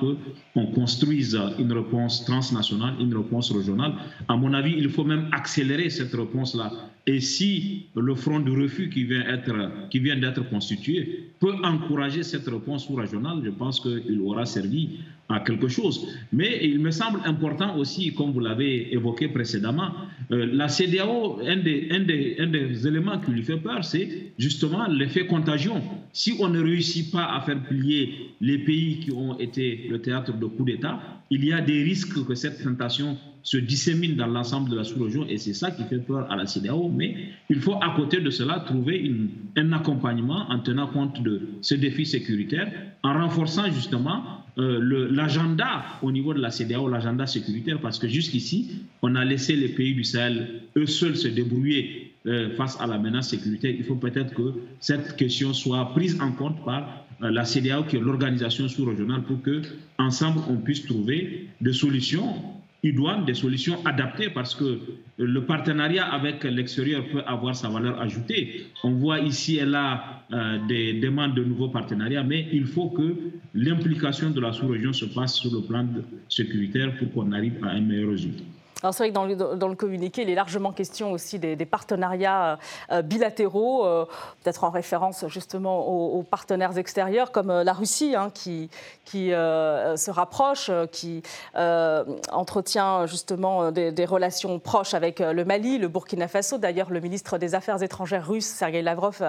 qu'on 0.54 0.66
construise 0.66 1.36
une 1.58 1.72
réponse 1.72 2.24
transnationale, 2.24 2.94
une 3.00 3.16
réponse 3.16 3.50
régionale. 3.50 3.94
À 4.28 4.36
mon 4.36 4.54
avis, 4.54 4.74
il 4.78 4.88
faut 4.88 5.02
même 5.02 5.26
accélérer 5.32 5.90
cette 5.90 6.14
réponse-là. 6.14 6.70
Et 7.06 7.20
si 7.20 7.86
le 7.96 8.14
front 8.14 8.38
de 8.38 8.52
refus 8.52 8.88
qui 8.88 9.04
vient, 9.04 10.16
d'être 10.16 10.48
constitué 10.48 11.30
peut 11.40 11.54
encourager 11.64 12.22
cette 12.22 12.46
réponse 12.46 12.86
sous-régionale, 12.86 13.40
je 13.42 13.50
pense 13.50 13.80
qu'il 13.80 14.20
aura 14.20 14.46
servi 14.46 14.90
à 15.28 15.40
quelque 15.40 15.68
chose. 15.68 16.06
Mais 16.32 16.60
il 16.62 16.78
me 16.78 16.90
semble 16.90 17.20
important 17.24 17.76
aussi, 17.76 18.12
comme 18.14 18.32
vous 18.32 18.40
l'avez 18.40 18.92
évoqué 18.92 19.28
précédemment, 19.28 19.90
euh, 20.32 20.46
la 20.52 20.68
CDAO, 20.68 21.40
un 21.44 21.56
des, 21.56 21.88
un, 21.90 22.00
des, 22.00 22.36
un 22.38 22.46
des 22.46 22.86
éléments 22.86 23.18
qui 23.18 23.39
lui 23.40 23.46
fait 23.46 23.56
peur, 23.56 23.84
c'est 23.84 24.32
justement 24.38 24.86
l'effet 24.86 25.26
contagion. 25.26 25.82
Si 26.12 26.34
on 26.38 26.48
ne 26.48 26.60
réussit 26.60 27.10
pas 27.10 27.24
à 27.34 27.40
faire 27.40 27.62
plier 27.62 28.32
les 28.40 28.58
pays 28.58 29.00
qui 29.00 29.10
ont 29.12 29.38
été 29.38 29.86
le 29.90 30.00
théâtre 30.00 30.36
de 30.36 30.46
coups 30.46 30.72
d'État, 30.72 31.00
il 31.30 31.44
y 31.44 31.52
a 31.52 31.60
des 31.60 31.82
risques 31.82 32.24
que 32.26 32.34
cette 32.34 32.62
tentation 32.62 33.16
se 33.42 33.56
dissémine 33.56 34.16
dans 34.16 34.26
l'ensemble 34.26 34.68
de 34.68 34.76
la 34.76 34.84
sous-région 34.84 35.26
et 35.26 35.38
c'est 35.38 35.54
ça 35.54 35.70
qui 35.70 35.84
fait 35.84 35.98
peur 35.98 36.30
à 36.30 36.36
la 36.36 36.46
CDAO. 36.46 36.90
Mais 36.90 37.16
il 37.48 37.60
faut 37.60 37.76
à 37.80 37.94
côté 37.96 38.20
de 38.20 38.30
cela 38.30 38.60
trouver 38.60 39.10
un 39.56 39.72
accompagnement 39.72 40.50
en 40.50 40.58
tenant 40.58 40.88
compte 40.88 41.22
de 41.22 41.40
ce 41.62 41.74
défi 41.74 42.04
sécuritaire, 42.04 42.70
en 43.02 43.14
renforçant 43.14 43.70
justement 43.72 44.44
euh, 44.58 45.08
l'agenda 45.10 45.84
au 46.02 46.12
niveau 46.12 46.34
de 46.34 46.40
la 46.40 46.50
CDAO, 46.50 46.88
l'agenda 46.88 47.26
sécuritaire, 47.26 47.80
parce 47.80 47.98
que 47.98 48.08
jusqu'ici, 48.08 48.82
on 49.00 49.14
a 49.14 49.24
laissé 49.24 49.56
les 49.56 49.68
pays 49.68 49.94
du 49.94 50.04
Sahel 50.04 50.62
eux 50.76 50.86
seuls 50.86 51.16
se 51.16 51.28
débrouiller 51.28 52.09
euh, 52.26 52.54
face 52.56 52.78
à 52.80 52.86
la 52.86 52.98
menace 52.98 53.30
sécuritaire. 53.30 53.74
Il 53.76 53.84
faut 53.84 53.94
peut-être 53.94 54.34
que 54.34 54.52
cette 54.78 55.16
question 55.16 55.54
soit 55.54 55.92
prise 55.94 56.20
en 56.20 56.32
compte 56.32 56.62
par 56.66 57.06
euh, 57.22 57.30
la 57.30 57.44
CDAO, 57.44 57.84
qui 57.84 57.96
est 57.96 58.00
l'organisation 58.00 58.68
sous-régionale, 58.68 59.22
pour 59.22 59.40
que 59.40 59.62
ensemble 59.98 60.40
on 60.50 60.56
puisse 60.56 60.84
trouver 60.84 61.48
des 61.62 61.72
solutions 61.72 62.34
idoines, 62.82 63.24
des 63.24 63.32
solutions 63.32 63.78
adaptées, 63.86 64.28
parce 64.28 64.54
que 64.54 64.80
le 65.18 65.44
partenariat 65.44 66.04
avec 66.04 66.44
l'extérieur 66.44 67.04
peut 67.08 67.22
avoir 67.26 67.56
sa 67.56 67.68
valeur 67.68 67.98
ajoutée. 68.00 68.66
On 68.84 68.92
voit 68.92 69.20
ici 69.20 69.56
et 69.56 69.64
là 69.64 70.22
euh, 70.32 70.58
des 70.66 71.00
demandes 71.00 71.34
de 71.34 71.44
nouveaux 71.44 71.68
partenariats, 71.68 72.22
mais 72.22 72.48
il 72.52 72.66
faut 72.66 72.90
que 72.90 73.16
l'implication 73.54 74.30
de 74.30 74.40
la 74.40 74.52
sous-région 74.52 74.92
se 74.92 75.06
passe 75.06 75.36
sur 75.36 75.52
le 75.52 75.62
plan 75.62 75.86
sécuritaire 76.28 76.96
pour 76.98 77.12
qu'on 77.12 77.32
arrive 77.32 77.64
à 77.64 77.70
un 77.70 77.80
meilleur 77.80 78.10
résultat. 78.10 78.44
Alors 78.82 78.94
c'est 78.94 79.02
vrai 79.02 79.10
que 79.10 79.54
dans 79.54 79.68
le, 79.68 79.74
communiqué, 79.74 80.22
il 80.22 80.30
est 80.30 80.34
largement 80.34 80.72
question 80.72 81.12
aussi 81.12 81.38
des, 81.38 81.56
partenariats 81.66 82.58
euh, 82.90 83.02
bilatéraux, 83.02 83.84
euh, 83.84 84.06
peut-être 84.42 84.64
en 84.64 84.70
référence 84.70 85.26
justement 85.28 85.86
aux, 85.86 86.22
partenaires 86.22 86.78
extérieurs 86.78 87.30
comme 87.30 87.50
euh, 87.50 87.64
la 87.64 87.72
Russie, 87.72 88.14
hein, 88.16 88.30
qui, 88.32 88.70
se 89.06 90.10
rapproche, 90.10 90.70
qui 90.92 91.22
entretient 91.54 93.06
justement 93.06 93.70
des, 93.70 93.92
des, 93.92 94.04
relations 94.04 94.58
proches 94.58 94.94
avec 94.94 95.18
le 95.18 95.44
Mali, 95.44 95.78
le 95.78 95.88
Burkina 95.88 96.28
Faso. 96.28 96.58
D'ailleurs, 96.58 96.90
le 96.90 97.00
ministre 97.00 97.36
des 97.36 97.54
Affaires 97.54 97.82
étrangères 97.82 98.26
russe, 98.26 98.46
Sergei 98.46 98.82
Lavrov, 98.82 99.22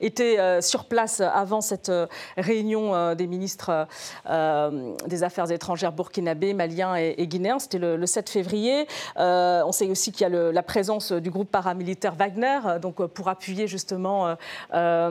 était 0.00 0.60
sur 0.60 0.86
place 0.86 1.20
avant 1.20 1.60
cette 1.60 1.92
réunion 2.36 3.14
des 3.14 3.26
ministres 3.26 3.86
des 4.26 5.22
Affaires 5.22 5.50
étrangères 5.50 5.92
burkinabés, 5.92 6.52
maliens 6.52 6.96
et, 6.96 7.14
et 7.18 7.26
guinéens. 7.26 7.60
C'était 7.60 7.78
le, 7.78 7.96
le 7.96 8.06
7 8.06 8.28
février. 8.28 8.86
Euh, 9.18 9.62
on 9.64 9.72
sait 9.72 9.88
aussi 9.88 10.12
qu'il 10.12 10.28
y 10.28 10.36
a 10.36 10.52
la 10.52 10.62
présence 10.62 11.12
du 11.12 11.30
groupe 11.30 11.50
paramilitaire 11.50 12.14
Wagner, 12.14 12.60
euh, 12.66 12.78
donc 12.78 13.00
euh, 13.00 13.08
pour 13.08 13.28
appuyer 13.28 13.66
justement 13.66 14.36
la, 14.70 15.10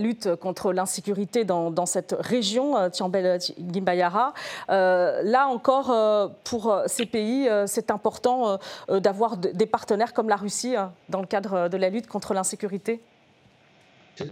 lutte 0.00 0.34
contre 0.36 0.72
l'insécurité 0.72 1.44
dans, 1.44 1.86
cette 1.86 2.16
région, 2.18 2.90
Tiambel 2.90 3.38
Gimbayara. 3.58 4.32
là 4.68 5.46
encore, 5.46 5.94
pour 6.44 6.82
ces 6.86 7.06
pays, 7.06 7.48
c'est 7.66 7.90
important 7.90 8.58
d'avoir 8.88 9.36
des 9.36 9.66
partenaires 9.66 10.12
comme 10.12 10.28
la 10.28 10.36
Russie 10.36 10.74
dans 11.08 11.20
le 11.20 11.26
cadre 11.26 11.68
de 11.68 11.76
la 11.76 11.90
lutte 11.90 12.06
contre 12.06 12.34
l'insécurité. 12.34 13.00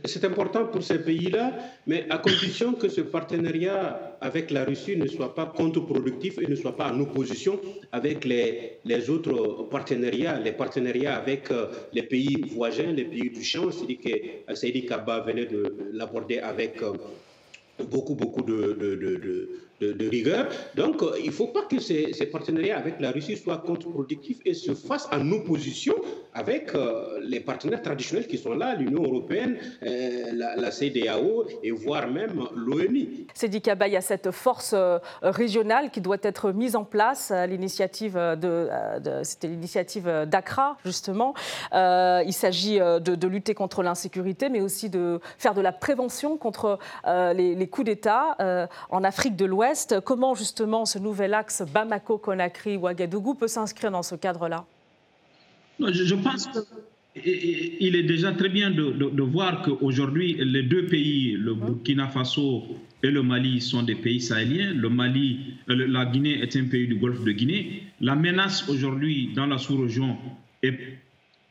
C'est 0.05 0.25
important 0.25 0.67
pour 0.67 0.83
ces 0.83 0.99
pays-là, 0.99 1.53
mais 1.87 2.07
à 2.11 2.19
condition 2.19 2.73
que 2.73 2.89
ce 2.89 3.01
partenariat 3.01 4.17
avec 4.21 4.51
la 4.51 4.65
Russie 4.65 4.97
ne 4.97 5.07
soit 5.07 5.35
pas 5.35 5.47
contre-productif 5.47 6.39
et 6.39 6.47
ne 6.47 6.55
soit 6.55 6.77
pas 6.77 6.93
en 6.93 7.01
opposition 7.01 7.61
avec 7.93 8.25
les, 8.25 8.79
les 8.85 9.11
autres 9.11 9.65
partenariats, 9.71 10.39
les 10.39 10.53
partenariats 10.53 11.17
avec 11.17 11.51
euh, 11.51 11.67
les 11.93 12.03
pays 12.03 12.37
voisins, 12.55 12.93
les 12.93 13.05
pays 13.05 13.31
du 13.31 13.43
champ. 13.43 13.69
Saïdi 14.55 14.87
Kaba 14.87 15.21
venait 15.21 15.47
de 15.47 15.63
l'aborder 15.93 16.39
avec 16.39 16.83
euh, 16.83 16.93
beaucoup, 17.85 18.15
beaucoup 18.15 18.43
de, 18.43 19.68
rigueur. 19.81 20.49
Donc, 20.75 21.03
euh, 21.03 21.17
il 21.21 21.27
ne 21.27 21.31
faut 21.31 21.49
pas 21.49 21.63
que 21.63 21.79
ces, 21.79 22.13
partenariats 22.31 22.79
avec 22.79 23.01
la 23.01 23.11
Russie 23.11 23.37
soient 23.37 23.59
contre-productifs 23.59 24.41
et 24.45 24.55
se 24.55 24.75
fassent 24.75 25.09
en 25.13 25.31
opposition 25.33 25.95
avec 26.35 26.75
euh, 26.75 27.21
les 27.23 27.41
partenaires 27.41 27.83
traditionnels 27.83 28.27
qui 28.27 28.39
sont 28.39 28.55
là, 28.55 28.75
l'Union 28.75 29.03
européenne, 29.03 29.57
euh, 29.83 30.33
la, 30.33 30.71
CDAO 30.71 31.47
et 31.63 31.71
voire 31.71 32.09
même 32.09 32.43
l'ONU. 32.55 33.27
C'est 33.35 33.49
dit 33.49 33.61
qu'il 33.61 33.75
y 33.87 33.97
a 33.97 34.01
cette 34.01 34.31
force 34.31 34.75
régionale 35.23 35.91
qui 35.91 36.01
doit 36.01 36.19
être 36.23 36.53
mise 36.53 36.77
en 36.77 36.85
place, 36.85 37.33
l'initiative 37.49 38.15
de, 38.15 38.69
c'était 39.23 39.49
l'initiative 39.49 40.27
d'Accra 40.27 40.77
justement. 40.85 41.35
il 41.73 42.33
s'agit 42.33 42.79
de, 42.79 43.27
lutter 43.27 43.55
contre 43.55 43.83
l'insécurité, 43.83 44.51
mais 44.51 44.61
aussi 44.61 44.91
de 44.91 45.21
faire 45.39 45.55
de 45.55 45.61
la 45.63 45.73
prévention 45.73 46.37
contre 46.37 46.79
les, 47.07 47.55
les 47.55 47.69
coups 47.69 47.87
d'État 47.87 48.37
en 48.91 49.05
Afrique 49.05 49.37
de 49.37 49.47
l'Ouest 49.47 49.68
Comment 50.05 50.35
justement 50.35 50.85
ce 50.87 50.99
nouvel 50.99 51.35
axe 51.35 51.63
Bamako-Conakry-Ouagadougou 51.63 53.35
peut 53.35 53.49
s'inscrire 53.49 53.91
dans 53.91 54.03
ce 54.03 54.15
cadre-là? 54.15 54.65
Je, 55.81 56.15
pense 56.15 56.49
qu'il 57.15 57.95
est 57.97 58.03
déjà 58.03 58.33
très 58.33 58.49
bien 58.49 58.71
de, 58.71 59.23
voir 59.23 59.63
qu'aujourd'hui, 59.63 60.37
les 60.41 60.63
deux 60.63 60.87
pays, 60.87 61.33
le 61.33 61.55
mmh. 61.55 61.61
Burkina 61.61 62.09
Faso 62.09 62.65
et 63.03 63.11
le 63.11 63.23
Mali, 63.23 63.61
sont 63.61 63.83
des 63.83 63.95
pays 63.95 64.21
sahéliens. 64.21 64.73
Le 64.75 64.89
Mali, 64.89 65.55
euh, 65.69 65.87
la 65.87 66.05
Guinée 66.07 66.41
est 66.41 66.57
un 66.57 66.65
pays 66.65 66.89
du 66.89 66.97
Golfe 66.97 67.23
de 67.23 67.33
Guinée. 67.33 67.85
La 68.01 68.17
menace 68.17 68.69
aujourd'hui 68.69 69.31
dans 69.35 69.47
la 69.47 69.59
sous-région 69.59 70.17
est 70.63 70.79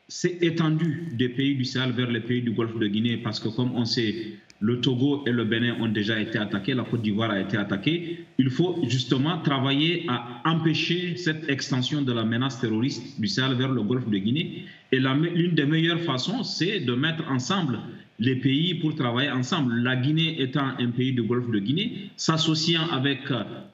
s'est 0.08 0.38
étendue 0.40 1.08
des 1.12 1.28
pays 1.28 1.54
du 1.54 1.66
Sahel 1.66 1.92
vers 1.92 2.10
les 2.10 2.20
pays 2.20 2.40
du 2.40 2.52
Golfe 2.52 2.78
de 2.78 2.86
Guinée 2.86 3.18
parce 3.18 3.38
que, 3.38 3.48
comme 3.48 3.74
on 3.74 3.84
sait, 3.84 4.14
le 4.60 4.80
Togo 4.80 5.22
et 5.26 5.30
le 5.30 5.44
Bénin 5.44 5.76
ont 5.80 5.88
déjà 5.88 6.20
été 6.20 6.36
attaqués, 6.38 6.74
la 6.74 6.82
Côte 6.82 7.02
d'Ivoire 7.02 7.30
a 7.30 7.40
été 7.40 7.56
attaquée. 7.56 8.24
Il 8.38 8.50
faut 8.50 8.80
justement 8.88 9.38
travailler 9.38 10.04
à 10.08 10.42
empêcher 10.44 11.16
cette 11.16 11.48
extension 11.48 12.02
de 12.02 12.12
la 12.12 12.24
menace 12.24 12.60
terroriste 12.60 13.20
du 13.20 13.28
Sahel 13.28 13.56
vers 13.56 13.70
le 13.70 13.82
Golfe 13.82 14.08
de 14.08 14.18
Guinée. 14.18 14.64
Et 14.90 14.98
l'une 14.98 15.54
des 15.54 15.64
meilleures 15.64 16.00
façons, 16.00 16.42
c'est 16.42 16.80
de 16.80 16.92
mettre 16.94 17.30
ensemble 17.30 17.78
les 18.18 18.34
pays 18.34 18.74
pour 18.74 18.96
travailler 18.96 19.30
ensemble. 19.30 19.76
La 19.76 19.94
Guinée 19.94 20.42
étant 20.42 20.70
un 20.78 20.90
pays 20.90 21.12
du 21.12 21.22
Golfe 21.22 21.50
de 21.50 21.60
Guinée, 21.60 22.10
s'associant 22.16 22.88
avec 22.90 23.20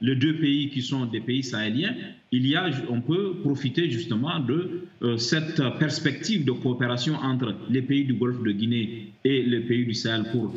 les 0.02 0.16
deux 0.16 0.36
pays 0.36 0.68
qui 0.68 0.82
sont 0.82 1.06
des 1.06 1.20
pays 1.20 1.42
sahéliens, 1.42 1.94
il 2.30 2.46
y 2.46 2.56
a, 2.56 2.68
on 2.90 3.00
peut 3.00 3.36
profiter 3.42 3.88
justement 3.88 4.40
de 4.40 4.82
euh, 5.02 5.16
cette 5.18 5.62
perspective 5.78 6.44
de 6.44 6.50
coopération 6.50 7.14
entre 7.14 7.54
les 7.70 7.80
pays 7.80 8.04
du 8.04 8.14
Golfe 8.14 8.42
de 8.42 8.50
Guinée 8.50 9.12
et 9.24 9.44
les 9.44 9.60
pays 9.60 9.86
du 9.86 9.94
Sahel 9.94 10.24
pour 10.32 10.52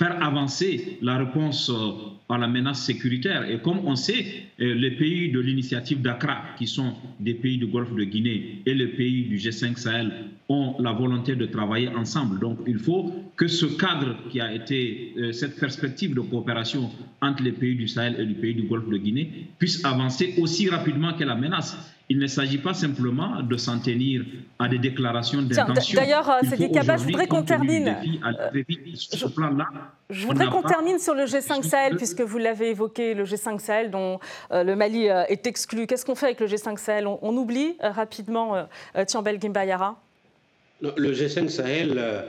faire 0.00 0.22
avancer 0.22 0.96
la 1.02 1.18
réponse 1.18 1.68
euh, 1.68 2.34
à 2.34 2.38
la 2.38 2.48
menace 2.48 2.82
sécuritaire. 2.86 3.42
Et 3.50 3.60
comme 3.60 3.80
on 3.84 3.96
sait, 3.96 4.24
euh, 4.58 4.74
les 4.74 4.92
pays 4.92 5.30
de 5.30 5.40
l'initiative 5.40 6.00
d'Accra, 6.00 6.38
qui 6.56 6.66
sont 6.66 6.94
des 7.20 7.34
pays 7.34 7.58
du 7.58 7.66
Golfe 7.66 7.94
de 7.94 8.04
Guinée, 8.04 8.62
et 8.64 8.72
les 8.72 8.86
pays 8.86 9.24
du 9.24 9.36
G5 9.36 9.76
Sahel 9.76 10.10
ont 10.48 10.76
la 10.80 10.92
volonté 10.92 11.36
de 11.36 11.44
travailler 11.44 11.88
ensemble. 11.88 12.38
Donc 12.40 12.60
il 12.66 12.78
faut 12.78 13.12
que 13.36 13.46
ce 13.46 13.66
cadre 13.66 14.16
qui 14.30 14.40
a 14.40 14.54
été, 14.54 15.12
euh, 15.18 15.32
cette 15.32 15.60
perspective 15.60 16.14
de 16.14 16.22
coopération 16.22 16.90
entre 17.20 17.42
les 17.42 17.52
pays 17.52 17.74
du 17.74 17.86
Sahel 17.86 18.16
et 18.18 18.24
les 18.24 18.34
pays 18.34 18.54
du 18.54 18.62
Golfe 18.62 18.88
de 18.88 18.96
Guinée 18.96 19.48
puisse 19.58 19.84
avancer 19.84 20.34
aussi 20.40 20.70
rapidement 20.70 21.12
que 21.12 21.24
la 21.24 21.34
menace 21.34 21.76
il 22.10 22.18
ne 22.18 22.26
s'agit 22.26 22.58
pas 22.58 22.74
simplement 22.74 23.40
de 23.40 23.56
s'en 23.56 23.78
tenir 23.78 24.24
à 24.58 24.68
des 24.68 24.80
déclarations 24.80 25.42
d'intention. 25.42 25.96
D'ailleurs, 25.96 26.28
c'est 26.42 26.70
Kaba, 26.70 26.96
je 26.96 27.04
voudrais 27.04 27.28
qu'on 27.28 27.44
termine. 27.44 27.96
je, 30.10 30.26
voudrais 30.26 30.48
qu'on 30.48 30.62
termine 30.62 30.98
sur 30.98 31.14
le 31.14 31.24
G5 31.24 31.62
Sahel, 31.62 31.96
puisque 31.96 32.20
vous 32.22 32.38
l'avez 32.38 32.70
évoqué, 32.70 33.14
le 33.14 33.22
G5 33.22 33.60
Sahel 33.60 33.92
dont 33.92 34.18
euh, 34.50 34.64
le 34.64 34.74
Mali 34.74 35.08
euh, 35.08 35.22
est 35.28 35.46
exclu. 35.46 35.86
Qu'est-ce 35.86 36.04
qu'on 36.04 36.16
fait 36.16 36.26
avec 36.26 36.40
le 36.40 36.48
G5 36.48 36.78
Sahel? 36.78 37.06
On, 37.06 37.36
oublie 37.36 37.76
euh, 37.84 37.90
rapidement 37.90 38.66
Tiambel 39.06 39.40
Gimbayara 39.40 39.96
Le 40.80 41.12
G5 41.12 41.48
Sahel 41.48 42.24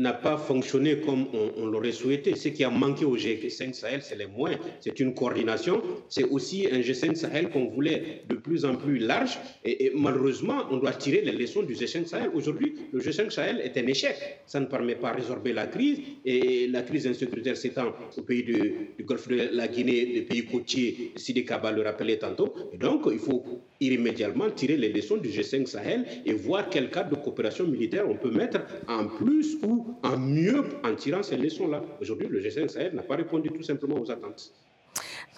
n'a 0.00 0.12
pas 0.14 0.36
fonctionné 0.38 1.00
comme 1.00 1.26
on, 1.56 1.66
l'aurait 1.66 1.92
souhaité. 1.92 2.34
Ce 2.34 2.48
qui 2.48 2.64
a 2.64 2.70
manqué 2.70 3.04
au 3.04 3.16
G5 3.16 3.74
Sahel, 3.74 4.02
c'est 4.02 4.16
les 4.16 4.26
moins. 4.26 4.52
C'est 4.80 4.98
une 4.98 5.14
coordination. 5.14 5.82
C'est 6.08 6.24
aussi 6.24 6.66
un 6.72 6.80
G5 6.80 7.14
Sahel 7.14 7.50
qu'on 7.50 7.66
voulait 7.66 8.22
de 8.28 8.34
plus 8.34 8.64
en 8.64 8.76
plus 8.76 8.98
large. 8.98 9.38
Et, 9.64 9.92
malheureusement, 9.94 10.64
on 10.70 10.78
doit 10.78 10.92
tirer 10.92 11.20
les 11.20 11.32
leçons 11.32 11.62
du 11.62 11.74
G5 11.74 12.06
Sahel. 12.06 12.30
Aujourd'hui, 12.34 12.76
le 12.92 13.00
G5 13.00 13.30
Sahel 13.30 13.60
est 13.60 13.76
un 13.76 13.86
échec. 13.86 14.16
Ça 14.46 14.58
ne 14.58 14.66
permet 14.66 14.94
pas 14.94 15.12
de 15.12 15.20
résorber 15.20 15.52
la 15.52 15.66
crise. 15.66 15.98
Et 16.24 16.66
la 16.66 16.82
crise 16.82 17.06
insécuritaire 17.06 17.56
s'étend 17.56 17.92
au 18.16 18.22
pays 18.22 18.42
du, 18.42 18.94
Golfe 19.04 19.28
de 19.28 19.50
la 19.52 19.68
Guinée, 19.68 20.06
des 20.06 20.22
pays 20.22 20.44
côtiers, 20.44 21.12
Sidi 21.16 21.44
Kaba 21.44 21.72
le 21.72 21.82
rappelait 21.82 22.18
tantôt. 22.18 22.54
Donc, 22.78 23.02
il 23.12 23.18
faut 23.18 23.44
immédiatement 23.80 24.50
tirer 24.50 24.76
les 24.76 24.92
leçons 24.92 25.16
du 25.16 25.28
G5 25.28 25.66
Sahel 25.66 26.04
et 26.26 26.32
voir 26.32 26.68
quel 26.68 26.90
cadre 26.90 27.10
de 27.10 27.22
coopération 27.22 27.66
militaire 27.66 28.08
on 28.08 28.16
peut 28.16 28.30
mettre 28.30 28.60
en 28.88 29.06
plus 29.06 29.56
ou 29.62 29.94
en 30.02 30.18
mieux 30.18 30.62
en 30.84 30.94
tirant 30.94 31.22
ces 31.22 31.36
leçons-là. 31.36 31.82
Aujourd'hui, 32.00 32.28
le 32.28 32.40
G5 32.40 32.68
Sahel 32.68 32.94
n'a 32.94 33.02
pas 33.02 33.16
répondu 33.16 33.50
tout 33.50 33.62
simplement 33.62 33.98
aux 33.98 34.10
attentes. 34.10 34.52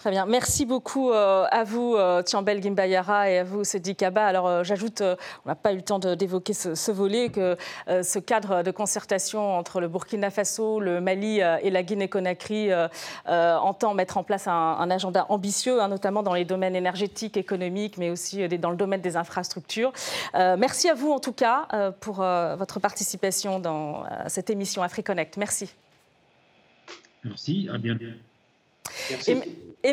Très 0.02 0.10
bien. 0.10 0.26
Merci 0.26 0.66
beaucoup 0.66 1.12
euh, 1.12 1.46
à 1.52 1.62
vous, 1.62 1.94
euh, 1.94 2.22
Tiambel 2.22 2.60
Gimbayara, 2.60 3.30
et 3.30 3.38
à 3.38 3.44
vous, 3.44 3.62
Sedi 3.62 3.94
Kaba. 3.94 4.26
Alors, 4.26 4.48
euh, 4.48 4.64
j'ajoute, 4.64 5.00
on 5.00 5.48
n'a 5.48 5.54
pas 5.54 5.72
eu 5.72 5.76
le 5.76 5.82
temps 5.82 6.00
d'évoquer 6.00 6.54
ce, 6.54 6.90
volet, 6.90 7.28
que 7.28 7.56
ce 7.86 8.18
cadre 8.18 8.64
de 8.64 8.72
concertation 8.72 9.56
entre 9.56 9.80
le 9.80 9.86
Burkina 9.86 10.30
Faso, 10.30 10.80
le 10.80 11.00
Mali 11.00 11.38
et 11.38 11.70
la 11.70 11.84
Guinée-Conakry 11.84 12.70
entend 13.28 13.94
mettre 13.94 14.16
en 14.16 14.24
place 14.24 14.48
un, 14.48 14.90
agenda 14.90 15.24
ambitieux, 15.28 15.80
hein, 15.80 15.86
notamment 15.86 16.24
dans 16.24 16.34
les 16.34 16.44
domaines 16.44 16.74
énergétiques, 16.74 17.36
économiques, 17.36 17.96
mais 17.96 18.10
aussi 18.10 18.48
dans 18.58 18.70
le 18.70 18.76
domaine 18.76 19.02
des 19.02 19.16
infrastructures. 19.16 19.92
merci 20.34 20.88
à 20.88 20.94
vous, 20.94 21.12
en 21.12 21.20
tout 21.20 21.32
cas, 21.32 21.68
pour 22.00 22.16
votre 22.16 22.80
participation 22.80 23.60
dans 23.60 24.02
cette 24.26 24.50
émission 24.50 24.82
AfriConnect. 24.82 25.36
Merci. 25.36 25.72
Merci, 27.22 27.68
à 27.72 27.78
bientôt. 27.78 28.06
Et, 29.28 29.36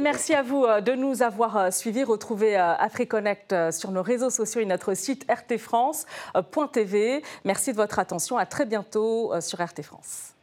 merci 0.02 0.34
à 0.34 0.43
vous 0.43 0.65
euh, 0.65 0.82
de 0.82 0.93
nous 0.93 1.23
avoir 1.23 1.58
euh, 1.58 1.71
suivis. 1.71 2.04
Retrouvez 2.04 2.58
euh, 2.58 2.75
AfriConnect 2.75 3.71
sur 3.71 3.91
nos 3.91 4.04
réseaux 4.04 4.30
sociaux 4.30 4.62
et 4.62 4.65
notre 4.65 4.93
site 4.93 5.25
rtfrance.tv. 5.30 7.23
Merci 7.43 7.71
de 7.71 7.78
votre 7.78 7.99
attention. 7.99 8.38
À 8.38 8.45
très 8.45 8.65
bientôt 8.65 9.34
sur 9.41 9.60
RT 9.62 9.82
France. 9.82 10.34